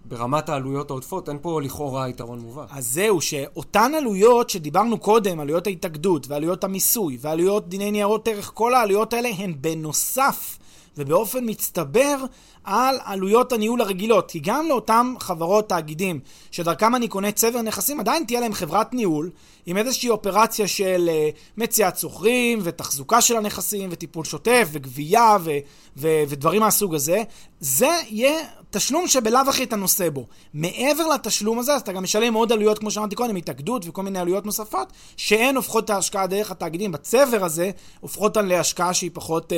ברמת 0.04 0.49
העלויות 0.49 0.90
העודפות, 0.90 1.28
אין 1.28 1.38
פה 1.42 1.62
לכאורה 1.62 2.09
יתרון 2.09 2.38
מובן. 2.38 2.64
אז 2.71 2.87
זהו, 2.87 3.21
שאותן 3.21 3.92
עלויות 3.99 4.50
שדיברנו 4.50 4.99
קודם, 4.99 5.40
עלויות 5.40 5.66
ההתאגדות, 5.66 6.28
ועלויות 6.28 6.64
המיסוי, 6.64 7.19
ועלויות 7.21 7.69
דיני 7.69 7.90
ניירות 7.90 8.28
ערך, 8.28 8.50
כל 8.54 8.75
העלויות 8.75 9.12
האלה 9.12 9.28
הן 9.38 9.54
בנוסף 9.61 10.59
ובאופן 10.97 11.39
מצטבר 11.43 12.17
על 12.65 12.97
עלויות 13.05 13.53
הניהול 13.53 13.81
הרגילות. 13.81 14.31
כי 14.31 14.41
גם 14.41 14.69
לאותם 14.69 15.15
חברות, 15.21 15.69
תאגידים, 15.69 16.21
שדרכם 16.51 16.95
אני 16.95 17.09
קונה 17.09 17.33
צבר 17.33 17.63
נכסים, 17.63 18.01
עדיין 18.01 18.25
תהיה 18.25 18.41
להם 18.41 18.53
חברת 18.53 18.95
ניהול, 18.95 19.31
עם 19.67 19.77
איזושהי 19.77 20.11
אופרציה 20.11 20.69
של 20.69 21.11
uh, 21.11 21.39
מציאת 21.57 21.99
שוכרים, 21.99 22.59
ותחזוקה 22.63 23.21
של 23.21 23.37
הנכסים, 23.37 23.89
וטיפול 23.93 24.25
שוטף, 24.25 24.69
וגבייה, 24.73 25.37
ו- 25.41 25.51
ו- 25.97 26.23
ודברים 26.29 26.61
מהסוג 26.61 26.95
הזה. 26.95 27.23
זה 27.61 27.91
יהיה 28.09 28.39
תשלום 28.71 29.09
שבלאו 29.09 29.41
הכי 29.49 29.63
אתה 29.63 29.77
נושא 29.77 30.09
בו. 30.09 30.27
מעבר 30.55 31.07
לתשלום 31.07 31.59
הזה, 31.59 31.75
אז 31.75 31.81
אתה 31.81 31.93
גם 31.93 32.03
משלם 32.03 32.35
עוד 32.35 32.53
עלויות, 32.53 32.79
כמו 32.79 32.91
שאמרתי 32.91 33.17
קודם, 33.17 33.37
התאגדות 33.37 33.83
וכל 33.89 34.03
מיני 34.03 34.19
עלויות 34.19 34.47
נוספות, 34.47 34.93
שהן 35.17 35.57
הופכות 35.57 35.85
את 35.85 35.91
ההשקעה 35.91 36.27
דרך 36.27 36.51
התאגידים 36.51 36.93
בצבר 36.93 37.45
הזה, 37.45 37.71
הופכות 38.01 38.37
להשקעה 38.37 38.95
שהיא 38.95 39.11
פחות... 39.15 39.53
Uh, 39.53 39.57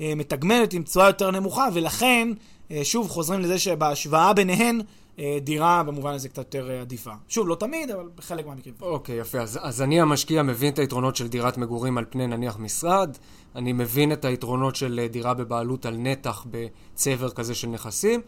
מתגמלת 0.00 0.72
עם 0.72 0.82
תשואה 0.82 1.06
יותר 1.06 1.30
נמוכה, 1.30 1.68
ולכן, 1.74 2.28
אה, 2.70 2.80
שוב, 2.84 3.08
חוזרים 3.08 3.40
לזה 3.40 3.58
שבהשוואה 3.58 4.32
ביניהן, 4.32 4.80
אה, 5.18 5.38
דירה 5.42 5.82
במובן 5.82 6.12
הזה 6.12 6.28
קצת 6.28 6.38
יותר 6.38 6.70
עדיפה. 6.80 7.10
שוב, 7.28 7.48
לא 7.48 7.54
תמיד, 7.54 7.90
אבל 7.90 8.08
בחלק 8.14 8.46
מהמקרים. 8.46 8.74
אוקיי, 8.80 9.18
יפה. 9.18 9.40
אז, 9.40 9.58
אז 9.62 9.82
אני 9.82 10.00
המשקיע 10.00 10.42
מבין 10.42 10.72
את 10.72 10.78
היתרונות 10.78 11.16
של 11.16 11.28
דירת 11.28 11.58
מגורים 11.58 11.98
על 11.98 12.04
פני 12.10 12.26
נניח 12.26 12.58
משרד, 12.58 13.16
אני 13.54 13.72
מבין 13.72 14.12
את 14.12 14.24
היתרונות 14.24 14.76
של 14.76 15.06
דירה 15.10 15.34
בבעלות 15.34 15.86
על 15.86 15.96
נתח 15.96 16.46
בצבר 16.50 17.30
כזה 17.30 17.54
של 17.54 17.68
נכסים, 17.68 18.20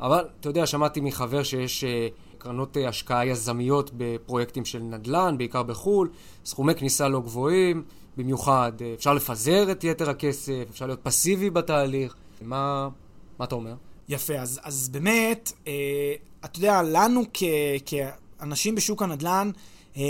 אבל 0.00 0.24
אתה 0.40 0.48
יודע, 0.48 0.66
שמעתי 0.66 1.00
מחבר 1.00 1.42
שיש 1.42 1.84
קרנות 2.38 2.76
השקעה 2.88 3.26
יזמיות 3.26 3.90
בפרויקטים 3.96 4.64
של 4.64 4.78
נדל"ן, 4.78 5.34
בעיקר 5.38 5.62
בחו"ל, 5.62 6.10
סכומי 6.44 6.74
כניסה 6.74 7.08
לא 7.08 7.20
גבוהים. 7.20 7.84
במיוחד, 8.16 8.72
אה, 8.80 8.94
אפשר 8.94 9.14
לפזר 9.14 9.72
את 9.72 9.84
יתר 9.84 10.10
הכסף, 10.10 10.64
אפשר 10.70 10.86
להיות 10.86 11.00
פסיבי 11.02 11.50
בתהליך. 11.50 12.14
מה, 12.42 12.88
מה 13.38 13.44
אתה 13.44 13.54
אומר? 13.54 13.74
יפה, 14.08 14.34
אז, 14.34 14.60
אז 14.62 14.88
באמת, 14.88 15.52
אה, 15.66 15.72
אתה 16.44 16.58
יודע, 16.58 16.82
לנו 16.82 17.22
כ, 17.34 17.42
כאנשים 17.86 18.74
בשוק 18.74 19.02
הנדל"ן, 19.02 19.50
אה, 19.96 20.02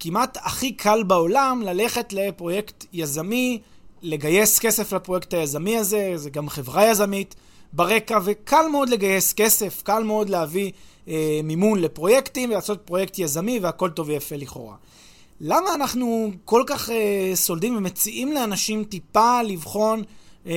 כמעט 0.00 0.38
הכי 0.40 0.72
קל 0.72 1.02
בעולם 1.02 1.62
ללכת 1.64 2.12
לפרויקט 2.12 2.84
יזמי, 2.92 3.60
לגייס 4.02 4.58
כסף 4.58 4.92
לפרויקט 4.92 5.34
היזמי 5.34 5.76
הזה, 5.76 6.12
זה 6.16 6.30
גם 6.30 6.48
חברה 6.48 6.86
יזמית 6.86 7.34
ברקע, 7.72 8.18
וקל 8.24 8.66
מאוד 8.72 8.88
לגייס 8.88 9.32
כסף, 9.32 9.82
קל 9.82 10.02
מאוד 10.02 10.28
להביא 10.28 10.72
אה, 11.08 11.40
מימון 11.44 11.80
לפרויקטים 11.80 12.50
ולעשות 12.50 12.80
פרויקט 12.84 13.18
יזמי, 13.18 13.58
והכל 13.58 13.90
טוב 13.90 14.08
ויפה 14.08 14.36
לכאורה. 14.36 14.74
למה 15.40 15.74
אנחנו 15.74 16.30
כל 16.44 16.62
כך 16.66 16.88
uh, 16.88 16.92
סולדים 17.34 17.76
ומציעים 17.76 18.32
לאנשים 18.32 18.84
טיפה 18.84 19.42
לבחון 19.42 20.02
uh, 20.02 20.48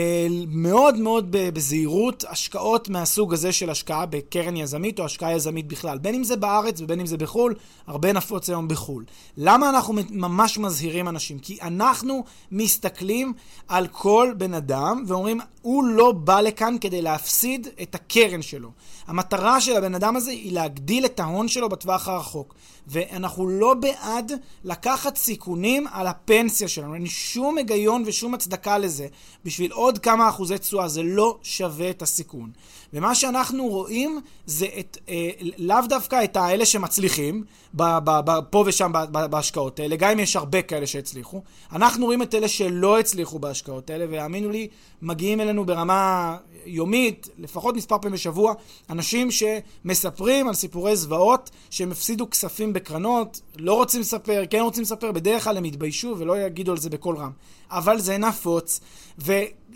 מאוד 0.47 0.97
מאוד 0.97 1.27
בזהירות 1.29 2.23
השקעות 2.29 2.89
מהסוג 2.89 3.33
הזה 3.33 3.51
של 3.51 3.69
השקעה 3.69 4.05
בקרן 4.05 4.55
יזמית 4.57 4.99
או 4.99 5.05
השקעה 5.05 5.33
יזמית 5.33 5.67
בכלל, 5.67 5.97
בין 5.97 6.15
אם 6.15 6.23
זה 6.23 6.35
בארץ 6.35 6.81
ובין 6.81 6.99
אם 6.99 7.05
זה 7.05 7.17
בחו"ל, 7.17 7.55
הרבה 7.87 8.13
נפוץ 8.13 8.49
היום 8.49 8.67
בחו"ל. 8.67 9.05
למה 9.37 9.69
אנחנו 9.69 9.93
ממש 10.09 10.57
מזהירים 10.57 11.07
אנשים? 11.07 11.39
כי 11.39 11.57
אנחנו 11.61 12.23
מסתכלים 12.51 13.33
על 13.67 13.87
כל 13.87 14.33
בן 14.37 14.53
אדם 14.53 15.03
ואומרים, 15.07 15.39
הוא 15.61 15.83
לא 15.83 16.11
בא 16.11 16.41
לכאן 16.41 16.75
כדי 16.81 17.01
להפסיד 17.01 17.67
את 17.81 17.95
הקרן 17.95 18.41
שלו. 18.41 18.71
המטרה 19.07 19.61
של 19.61 19.75
הבן 19.75 19.95
אדם 19.95 20.15
הזה 20.15 20.31
היא 20.31 20.51
להגדיל 20.51 21.05
את 21.05 21.19
ההון 21.19 21.47
שלו 21.47 21.69
בטווח 21.69 22.07
הרחוק. 22.07 22.53
ואנחנו 22.87 23.47
לא 23.47 23.73
בעד 23.73 24.31
לקחת 24.63 25.15
סיכונים 25.15 25.87
על 25.91 26.07
הפנסיה 26.07 26.67
שלנו. 26.67 26.93
אין 26.93 27.05
שום 27.05 27.57
היגיון 27.57 28.03
ושום 28.05 28.33
הצדקה 28.33 28.77
לזה. 28.77 29.07
בשביל 29.45 29.71
עוד 29.71 29.97
כמה 29.97 30.29
אחוזי 30.29 30.57
תשואה 30.57 30.87
זה 30.87 31.03
לא 31.03 31.37
שווה 31.43 31.89
את 31.89 32.01
הסיכון. 32.01 32.51
ומה 32.93 33.15
שאנחנו 33.15 33.67
רואים 33.67 34.19
זה 34.45 34.65
את, 34.79 34.97
אה, 35.09 35.29
לאו 35.57 35.77
דווקא 35.89 36.23
את 36.23 36.37
האלה 36.37 36.65
שמצליחים, 36.65 37.43
ב, 37.73 37.83
ב, 38.03 38.19
ב, 38.25 38.39
פה 38.49 38.63
ושם 38.67 38.91
בהשקעות 39.11 39.79
האלה, 39.79 39.95
גם 39.95 40.09
אם 40.11 40.19
יש 40.19 40.35
הרבה 40.35 40.61
כאלה 40.61 40.87
שהצליחו. 40.87 41.41
אנחנו 41.71 42.05
רואים 42.05 42.21
את 42.21 42.35
אלה 42.35 42.47
שלא 42.47 42.99
הצליחו 42.99 43.39
בהשקעות 43.39 43.89
האלה, 43.89 44.05
והאמינו 44.09 44.49
לי, 44.49 44.67
מגיעים 45.01 45.41
אלינו 45.41 45.65
ברמה 45.65 46.37
יומית, 46.65 47.29
לפחות 47.37 47.75
מספר 47.75 47.97
פעמים 47.97 48.13
בשבוע, 48.13 48.53
אנשים 48.89 49.29
שמספרים 49.31 50.47
על 50.47 50.53
סיפורי 50.53 50.95
זוועות, 50.95 51.49
שהם 51.69 51.91
הפסידו 51.91 52.29
כספים 52.29 52.73
בקרנות, 52.73 53.41
לא 53.57 53.73
רוצים 53.73 54.01
לספר, 54.01 54.43
כן 54.49 54.59
רוצים 54.59 54.83
לספר, 54.83 55.11
בדרך 55.11 55.43
כלל 55.43 55.57
הם 55.57 55.65
יתביישו 55.65 56.15
ולא 56.17 56.41
יגידו 56.41 56.71
על 56.71 56.77
זה 56.77 56.89
בקול 56.89 57.17
רם. 57.17 57.31
אבל 57.71 57.99
זה 57.99 58.17
נפוץ, 58.17 58.79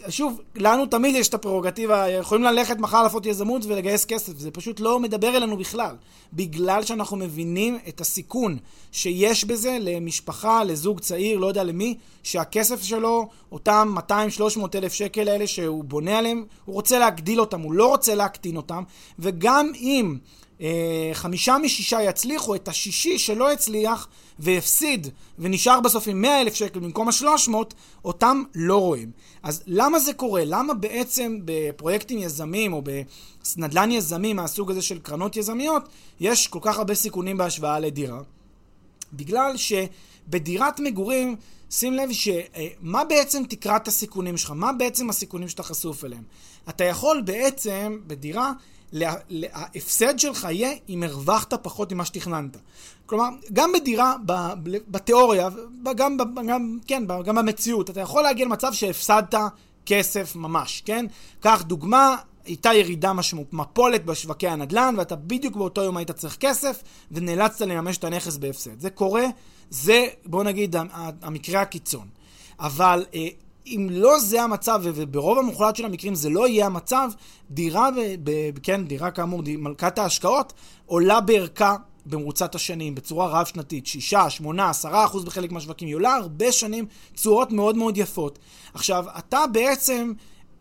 ושוב, 0.07 0.41
לנו 0.55 0.85
תמיד 0.85 1.15
יש 1.15 1.29
את 1.29 1.33
הפררוגטיבה, 1.33 2.09
יכולים 2.09 2.43
ללכת 2.43 2.77
מחר 2.77 3.03
לעשות 3.03 3.25
יזמות 3.25 3.65
ולגייס 3.65 4.05
כסף, 4.05 4.37
זה 4.37 4.51
פשוט 4.51 4.79
לא 4.79 4.99
מדבר 4.99 5.37
אלינו 5.37 5.57
בכלל. 5.57 5.95
בגלל 6.33 6.83
שאנחנו 6.83 7.17
מבינים 7.17 7.77
את 7.87 8.01
הסיכון 8.01 8.57
שיש 8.91 9.45
בזה 9.45 9.77
למשפחה, 9.81 10.63
לזוג 10.63 10.99
צעיר, 10.99 11.39
לא 11.39 11.47
יודע 11.47 11.63
למי, 11.63 11.95
שהכסף 12.23 12.83
שלו, 12.83 13.29
אותם 13.51 13.95
200-300 14.09 14.11
אלף 14.75 14.93
שקל 14.93 15.27
האלה 15.27 15.47
שהוא 15.47 15.83
בונה 15.83 16.17
עליהם, 16.17 16.45
הוא 16.65 16.75
רוצה 16.75 16.99
להגדיל 16.99 17.39
אותם, 17.39 17.61
הוא 17.61 17.73
לא 17.73 17.87
רוצה 17.87 18.15
להקטין 18.15 18.57
אותם, 18.57 18.83
וגם 19.19 19.71
אם... 19.75 20.17
אה, 20.61 21.09
חמישה 21.13 21.57
משישה 21.57 22.01
יצליחו, 22.01 22.55
את 22.55 22.67
השישי 22.67 23.19
שלא 23.19 23.51
הצליח 23.51 24.07
והפסיד 24.39 25.07
ונשאר 25.39 25.79
בסוף 25.79 26.07
עם 26.07 26.21
100 26.21 26.41
אלף 26.41 26.53
שקל 26.53 26.79
במקום 26.79 27.07
ה-300, 27.07 27.53
אותם 28.05 28.43
לא 28.55 28.77
רואים. 28.77 29.11
אז 29.43 29.63
למה 29.67 29.99
זה 29.99 30.13
קורה? 30.13 30.41
למה 30.45 30.73
בעצם 30.73 31.37
בפרויקטים 31.45 32.19
יזמים 32.19 32.73
או 32.73 32.81
בנדל"ן 32.81 33.91
יזמי 33.91 34.33
מהסוג 34.33 34.71
הזה 34.71 34.81
של 34.81 34.99
קרנות 34.99 35.37
יזמיות, 35.37 35.83
יש 36.19 36.47
כל 36.47 36.59
כך 36.61 36.77
הרבה 36.77 36.95
סיכונים 36.95 37.37
בהשוואה 37.37 37.79
לדירה? 37.79 38.21
בגלל 39.13 39.53
שבדירת 39.57 40.79
מגורים, 40.79 41.35
שים 41.69 41.93
לב 41.93 42.09
שמה 42.11 43.03
בעצם 43.03 43.43
תקרת 43.49 43.87
הסיכונים 43.87 44.37
שלך? 44.37 44.51
מה 44.55 44.73
בעצם 44.73 45.09
הסיכונים 45.09 45.49
שאתה 45.49 45.63
חשוף 45.63 46.05
אליהם? 46.05 46.23
אתה 46.69 46.83
יכול 46.83 47.21
בעצם 47.21 47.99
בדירה 48.07 48.51
ההפסד 49.53 50.19
שלך 50.19 50.47
יהיה 50.51 50.71
אם 50.89 51.03
הרווחת 51.03 51.53
פחות 51.53 51.93
ממה 51.93 52.05
שתכננת. 52.05 52.57
כלומר, 53.05 53.29
גם 53.53 53.71
בדירה, 53.73 54.15
בתיאוריה, 54.87 55.49
גם, 55.95 56.17
גם, 56.47 56.79
כן, 56.87 57.03
גם 57.25 57.35
במציאות, 57.35 57.89
אתה 57.89 58.01
יכול 58.01 58.23
להגיע 58.23 58.45
למצב 58.45 58.73
שהפסדת 58.73 59.35
כסף 59.85 60.35
ממש, 60.35 60.81
כן? 60.85 61.05
קח 61.39 61.61
דוגמה, 61.61 62.15
הייתה 62.45 62.73
ירידה 62.73 63.13
משמעות, 63.13 63.53
מפולת 63.53 64.05
בשווקי 64.05 64.47
הנדל"ן, 64.47 64.95
ואתה 64.97 65.15
בדיוק 65.15 65.55
באותו 65.55 65.81
יום 65.83 65.97
היית 65.97 66.11
צריך 66.11 66.37
כסף, 66.39 66.83
ונאלצת 67.11 67.61
לממש 67.61 67.97
את 67.97 68.03
הנכס 68.03 68.37
בהפסד. 68.37 68.79
זה 68.79 68.89
קורה, 68.89 69.25
זה, 69.69 70.05
בוא 70.25 70.43
נגיד, 70.43 70.75
המקרה 71.21 71.61
הקיצון. 71.61 72.07
אבל 72.59 73.05
אה, 73.15 73.27
אם 73.67 73.87
לא 73.91 74.19
זה 74.19 74.41
המצב, 74.41 74.81
וברוב 74.83 75.37
המוחלט 75.37 75.75
של 75.75 75.85
המקרים 75.85 76.15
זה 76.15 76.29
לא 76.29 76.47
יהיה 76.47 76.65
המצב, 76.65 77.09
דירה, 77.51 77.89
כן, 78.63 78.85
דירה 78.85 79.11
כאמור, 79.11 79.41
מלכת 79.57 79.99
ההשקעות, 79.99 80.53
עולה 80.85 81.21
בערכה 81.21 81.75
במרוצת 82.05 82.55
השנים, 82.55 82.95
בצורה 82.95 83.27
רב-שנתית, 83.27 83.87
6, 83.87 84.13
8, 84.29 84.69
10 84.69 85.05
אחוז 85.05 85.25
בחלק 85.25 85.51
מהשווקים, 85.51 85.87
היא 85.87 85.95
עולה 85.95 86.15
הרבה 86.15 86.51
שנים, 86.51 86.85
תשואות 87.13 87.51
מאוד 87.51 87.75
מאוד 87.75 87.97
יפות. 87.97 88.39
עכשיו, 88.73 89.05
אתה 89.17 89.47
בעצם 89.51 90.13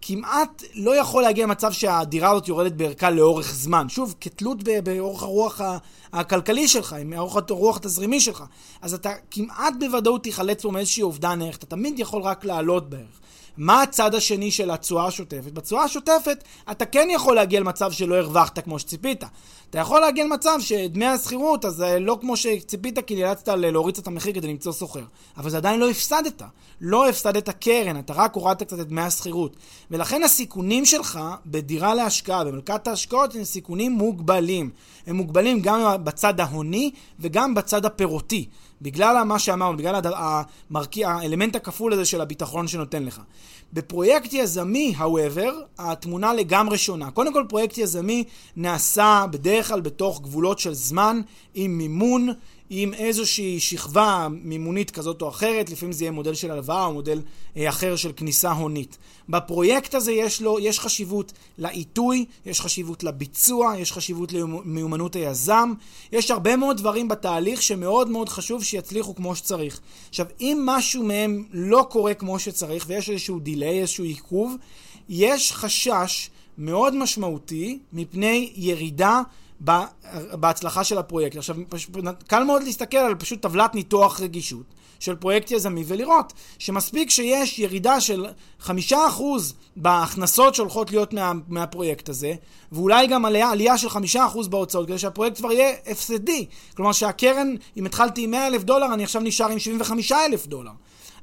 כמעט 0.03 0.63
לא 0.75 0.97
יכול 0.97 1.23
להגיע 1.23 1.47
למצב 1.47 1.73
שהדירה 1.73 2.31
הזאת 2.31 2.49
יורדת 2.49 2.73
בערכה 2.73 3.11
לאורך 3.11 3.55
זמן. 3.55 3.89
שוב, 3.89 4.15
כתלות 4.21 4.59
באורך 4.85 5.23
הרוח 5.23 5.61
הכלכלי 6.13 6.69
שלך, 6.69 6.93
עם 6.93 7.13
אורך 7.13 7.37
הרוח 7.51 7.77
התזרימי 7.77 8.21
שלך. 8.21 8.45
אז 8.83 8.95
אתה 8.95 9.13
כמעט 9.31 9.75
בוודאות 9.81 10.23
תיחלץ 10.23 10.63
פה 10.63 10.71
מאיזושהי 10.71 11.03
אובדן 11.03 11.43
ערך. 11.43 11.57
אתה 11.57 11.67
תמיד 11.67 11.99
יכול 11.99 12.23
רק 12.23 12.45
לעלות 12.45 12.91
בערך. 12.91 13.20
מה 13.61 13.83
הצד 13.83 14.15
השני 14.15 14.51
של 14.51 14.71
התשואה 14.71 15.07
השוטפת? 15.07 15.53
בתשואה 15.53 15.85
השוטפת 15.85 16.45
אתה 16.71 16.85
כן 16.85 17.09
יכול 17.11 17.35
להגיע 17.35 17.61
למצב 17.61 17.93
שלא 17.93 18.15
הרווחת 18.15 18.59
כמו 18.59 18.79
שציפית. 18.79 19.25
אתה 19.71 19.79
יכול 19.79 20.01
להגיע 20.01 20.25
למצב 20.25 20.59
שדמי 20.61 21.07
השכירות, 21.07 21.65
אז 21.65 21.83
אה, 21.83 21.99
לא 21.99 22.19
כמו 22.21 22.37
שציפית, 22.37 22.99
כי 22.99 23.15
נאלצת 23.15 23.49
להוריד 23.49 23.97
את 23.99 24.07
המחיר 24.07 24.33
כדי 24.33 24.49
למצוא 24.49 24.73
שוכר. 24.73 25.03
אבל 25.37 25.51
זה 25.51 25.57
עדיין 25.57 25.81
לא 25.81 25.91
הפסדת. 25.91 26.43
לא 26.81 27.09
הפסדת 27.09 27.49
קרן, 27.49 27.99
אתה 27.99 28.13
רק 28.13 28.35
הורדת 28.35 28.63
קצת 28.63 28.81
את 28.81 28.89
דמי 28.89 29.01
השכירות. 29.01 29.57
ולכן 29.91 30.23
הסיכונים 30.23 30.85
שלך 30.87 31.21
בדירה 31.47 31.95
להשקעה, 31.95 32.45
במלכת 32.45 32.87
ההשקעות, 32.89 33.35
הם 33.35 33.45
סיכונים 33.45 33.93
מוגבלים. 33.93 34.71
הם 35.07 35.17
מוגבלים 35.17 35.61
גם 35.61 36.05
בצד 36.05 36.41
ההוני 36.41 36.91
וגם 37.21 37.55
בצד 37.55 37.85
הפירותי. 37.85 38.49
בגלל 38.83 39.23
מה 39.23 39.39
שאמרנו, 39.39 39.77
בגלל 39.77 40.01
המרכיב, 40.05 41.07
האלמנט 41.07 41.57
הכפול 41.57 41.93
הזה 41.93 42.05
של 42.05 42.21
הביטחון 42.21 42.69
שנותן 42.69 43.03
לך. 43.03 43.21
בפרויקט 43.73 44.33
יזמי, 44.33 44.95
however, 44.99 45.53
התמונה 45.79 46.35
לגמרי 46.35 46.79
שונה. 46.79 47.11
קודם 47.11 47.33
כל, 47.33 47.45
פרויקט 47.49 47.79
יזמי 47.79 48.25
נעשה 48.57 49.25
בדרך 49.31 49.69
כלל 49.69 49.81
בתוך 49.81 50.21
גבולות 50.21 50.59
של 50.59 50.75
זמן, 50.75 51.21
עם 51.55 51.79
מימון, 51.79 52.29
עם 52.73 52.95
איזושהי 52.95 53.61
שכבה 53.61 54.29
מימונית 54.31 54.91
כזאת 54.91 55.23
או 55.23 55.29
אחרת, 55.29 55.71
לפעמים 55.71 55.93
זה 55.93 56.05
יהיה 56.05 56.13
מודל 56.13 56.35
של 56.35 56.51
הלוואה 56.51 56.85
או 56.85 56.93
מודל 56.93 57.23
אה, 57.57 57.69
אחר 57.69 57.97
של 57.97 58.13
כניסה 58.17 58.53
הונית. 58.53 58.99
בפרויקט 59.29 59.95
הזה 59.95 60.13
יש 60.13 60.43
לו, 60.43 60.59
יש 60.61 60.81
חשיבות 60.81 61.33
לעיתוי, 61.59 62.25
יש 62.47 62.61
חשיבות 62.61 63.05
לביצוע, 63.05 63.75
יש 63.79 63.93
חשיבות 63.93 64.33
למיומנות 64.33 65.17
היזם, 65.17 65.73
יש 66.13 66.31
הרבה 66.31 66.57
מאוד 66.57 66.77
דברים 66.77 67.09
בתהליך 67.09 67.63
שמאוד 67.63 68.11
מאוד 68.11 68.29
חשוב 68.29 68.65
שיצליחו 68.65 69.15
כמו 69.15 69.37
שצריך. 69.37 69.81
עכשיו, 70.09 70.27
אם 70.41 70.63
משהו 70.65 71.05
מהם 71.05 71.45
לא 71.53 71.87
קורה 71.91 72.15
כמו 72.15 72.39
שצריך 72.39 72.85
ויש 72.89 73.11
איזשהו 73.11 73.41
דיליי, 73.41 73.81
איזשהו 73.81 74.05
עיכוב, 74.05 74.57
יש 75.09 75.53
חשש 75.53 76.31
מאוד 76.59 76.97
משמעותי 76.97 77.79
מפני 77.93 78.53
ירידה 78.57 79.23
בהצלחה 80.33 80.85
של 80.85 80.99
הפרויקט. 80.99 81.37
עכשיו, 81.37 81.57
קל 82.27 82.45
מאוד 82.45 82.63
להסתכל 82.63 82.97
על 82.97 83.15
פשוט 83.15 83.43
טבלת 83.43 83.75
ניתוח 83.75 84.21
רגישות 84.21 84.65
של 85.01 85.17
פרויקט 85.17 85.51
יזמי 85.51 85.85
ולראות 85.87 86.33
שמספיק 86.59 87.11
שיש 87.11 87.59
ירידה 87.59 88.01
של 88.01 88.27
חמישה 88.61 89.07
אחוז 89.07 89.55
בהכנסות 89.77 90.55
שהולכות 90.55 90.91
להיות 90.91 91.13
מה, 91.13 91.33
מהפרויקט 91.49 92.09
הזה, 92.09 92.35
ואולי 92.73 93.07
גם 93.07 93.25
עלייה, 93.25 93.51
עלייה 93.51 93.79
של 93.79 93.89
חמישה 93.89 94.27
אחוז 94.27 94.49
בהוצאות, 94.49 94.87
כדי 94.87 94.99
שהפרויקט 94.99 95.37
כבר 95.37 95.53
יהיה 95.53 95.77
הפסדי. 95.87 96.47
כלומר 96.77 96.93
שהקרן, 96.93 97.55
אם 97.77 97.87
התחלתי 97.87 98.25
עם 98.25 98.31
100 98.31 98.47
אלף 98.47 98.63
דולר, 98.63 98.95
אני 98.95 99.05
עכשיו 99.05 99.23
נשאר 99.23 99.49
עם 99.49 99.59
75 99.59 100.13
אלף 100.13 100.47
דולר. 100.47 100.73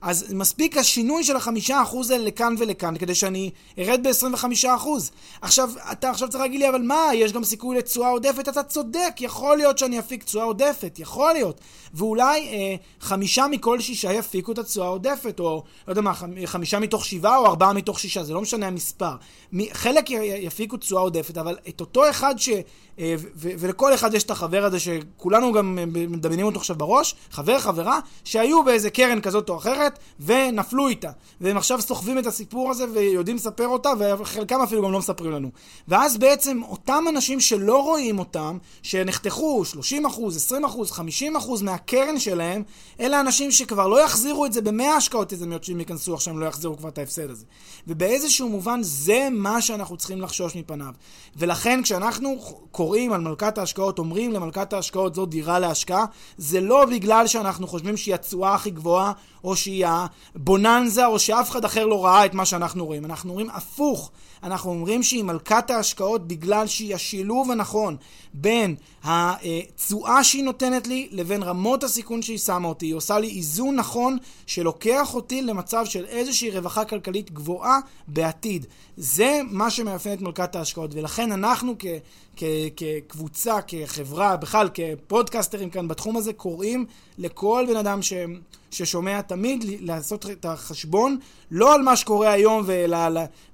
אז 0.01 0.33
מספיק 0.33 0.77
השינוי 0.77 1.23
של 1.23 1.36
החמישה 1.36 1.81
אחוז 1.81 2.12
האלה 2.12 2.23
לכאן 2.23 2.55
ולכאן, 2.57 2.97
כדי 2.97 3.15
שאני 3.15 3.51
ארד 3.79 4.07
ב-25 4.07 4.45
אחוז. 4.75 5.12
עכשיו, 5.41 5.69
אתה 5.91 6.10
עכשיו 6.10 6.29
צריך 6.29 6.41
להגיד 6.41 6.60
לי, 6.60 6.69
אבל 6.69 6.81
מה, 6.81 7.10
יש 7.13 7.33
גם 7.33 7.43
סיכוי 7.43 7.77
לתשואה 7.77 8.10
עודפת? 8.10 8.49
אתה 8.49 8.63
צודק, 8.63 9.15
יכול 9.19 9.57
להיות 9.57 9.77
שאני 9.77 9.99
אפיק 9.99 10.23
תשואה 10.23 10.43
עודפת, 10.43 10.99
יכול 10.99 11.33
להיות. 11.33 11.62
ואולי 11.93 12.47
אה, 12.47 12.75
חמישה 12.99 13.47
מכל 13.47 13.79
שישה 13.79 14.13
יפיקו 14.13 14.51
את 14.51 14.57
התשואה 14.57 14.88
העודפת, 14.88 15.39
או 15.39 15.63
לא 15.88 15.91
יודע 15.91 16.01
מה, 16.01 16.13
חמישה 16.45 16.79
מתוך 16.79 17.05
שבעה 17.05 17.38
או 17.38 17.45
ארבעה 17.45 17.73
מתוך 17.73 17.99
שישה, 17.99 18.23
זה 18.23 18.33
לא 18.33 18.41
משנה 18.41 18.67
המספר. 18.67 19.15
חלק 19.71 20.10
יפיקו 20.10 20.77
תשואה 20.77 21.01
עודפת, 21.01 21.38
אבל 21.38 21.57
את 21.69 21.81
אותו 21.81 22.10
אחד 22.10 22.36
ש... 22.38 22.49
אה, 22.99 23.15
ולכל 23.36 23.93
אחד 23.93 24.13
יש 24.13 24.23
את 24.23 24.31
החבר 24.31 24.65
הזה 24.65 24.79
שכולנו 24.79 25.53
גם 25.53 25.79
אה, 25.79 25.86
מדמיינים 25.86 26.45
אותו 26.45 26.60
עכשיו 26.60 26.75
בראש, 26.75 27.15
חבר, 27.31 27.60
חברה, 27.60 27.99
שהיו 28.23 28.63
באיזה 28.63 28.89
קרן 28.89 29.21
כזאת 29.21 29.49
או 29.49 29.57
אחרת 29.57 29.87
ונפלו 30.19 30.88
איתה. 30.88 31.12
והם 31.41 31.58
עכשיו 31.58 31.82
סוחבים 31.82 32.19
את 32.19 32.26
הסיפור 32.26 32.71
הזה 32.71 32.86
ויודעים 32.93 33.36
לספר 33.38 33.67
אותה, 33.67 33.89
וחלקם 34.19 34.62
אפילו 34.62 34.84
גם 34.84 34.91
לא 34.91 35.00
מספרים 35.00 35.32
לנו. 35.32 35.50
ואז 35.88 36.17
בעצם 36.17 36.62
אותם 36.63 37.04
אנשים 37.10 37.39
שלא 37.39 37.84
רואים 37.84 38.19
אותם, 38.19 38.58
שנחתכו 38.82 39.63
30%, 39.63 39.76
20%, 40.52 40.54
50% 40.91 41.63
מהקרן 41.63 42.19
שלהם, 42.19 42.63
אלה 43.00 43.19
אנשים 43.19 43.52
שכבר 43.52 43.88
לא 43.88 44.04
יחזירו 44.04 44.45
את 44.45 44.54
זה 44.54 44.62
במאה 44.62 44.95
השקעות 44.95 45.32
יזמיות 45.32 45.63
שהם 45.63 45.80
ייכנסו 45.80 46.13
עכשיו, 46.13 46.34
הם 46.34 46.39
לא 46.39 46.45
יחזירו 46.45 46.78
כבר 46.78 46.89
את 46.89 46.97
ההפסד 46.97 47.30
הזה. 47.30 47.45
ובאיזשהו 47.88 48.50
מובן 48.50 48.80
זה 48.84 49.28
מה 49.32 49.62
שאנחנו 49.62 49.97
צריכים 49.97 50.21
לחשוש 50.21 50.56
מפניו. 50.56 50.93
ולכן 51.36 51.84
כשאנחנו 51.84 52.36
קוראים 52.71 53.13
על 53.13 53.21
מלכת 53.21 53.58
ההשקעות, 53.58 54.00
אומרים 54.00 54.32
למלכת 54.32 54.73
ההשקעות 54.73 55.15
זו 55.15 55.26
דירה 55.26 55.60
להשקעה, 55.60 56.06
זה 56.38 56.62
לא 56.62 56.86
בגלל 56.86 57.28
שאנחנו 57.28 57.67
חושבים 57.67 57.97
שהיא 57.97 58.15
התשואה 58.15 58.54
הכי 58.54 58.69
גבוהה, 58.69 59.12
או 59.43 59.56
שהיא 59.56 59.77
הבוננזה, 59.86 61.06
או 61.06 61.20
שאף 61.20 61.52
אחד 61.52 61.66
אחר 61.66 61.86
לא 61.86 62.06
ראה 62.06 62.26
את 62.26 62.34
מה 62.34 62.46
שאנחנו 62.46 62.86
רואים. 62.86 63.06
אנחנו 63.06 63.30
אומרים 63.30 63.50
הפוך. 63.50 64.12
אנחנו 64.44 64.70
אומרים 64.70 65.04
שהיא 65.04 65.24
מלכת 65.24 65.70
ההשקעות 65.70 66.28
בגלל 66.28 66.68
שהיא 66.68 66.96
השילוב 66.96 67.52
הנכון 67.52 67.98
בין 68.34 68.76
התשואה 69.04 70.24
שהיא 70.24 70.44
נותנת 70.44 70.88
לי 70.88 71.08
לבין 71.12 71.44
רמות 71.44 71.84
הסיכון 71.84 72.22
שהיא 72.22 72.38
שמה 72.38 72.68
אותי. 72.68 72.86
היא 72.86 72.94
עושה 72.94 73.20
לי 73.20 73.30
איזון 73.30 73.76
נכון 73.76 74.18
שלוקח 74.46 75.16
אותי 75.16 75.42
למצב 75.42 75.86
של 75.86 76.06
איזושהי 76.06 76.52
רווחה 76.52 76.86
כלכלית 76.86 77.32
גבוהה 77.32 77.80
בעתיד. 78.08 78.66
זה 78.98 79.42
מה 79.50 79.70
שמאפיין 79.70 80.16
את 80.16 80.22
מלכת 80.22 80.56
ההשקעות, 80.56 80.94
ולכן 80.94 81.32
אנחנו 81.32 81.76
כ... 81.80 81.86
כקבוצה, 82.76 83.58
כחברה, 83.68 84.38
בכלל 84.38 84.70
כפודקסטרים 84.74 85.70
כאן 85.70 85.88
בתחום 85.88 86.18
הזה, 86.18 86.34
קוראים 86.34 86.86
לכל 87.17 87.65
בן 87.69 87.77
אדם 87.77 88.01
ש, 88.01 88.13
ששומע 88.71 89.21
תמיד 89.21 89.65
לעשות 89.80 90.25
את 90.30 90.45
החשבון, 90.45 91.19
לא 91.51 91.73
על 91.73 91.81
מה 91.81 91.95
שקורה 91.95 92.31
היום 92.31 92.65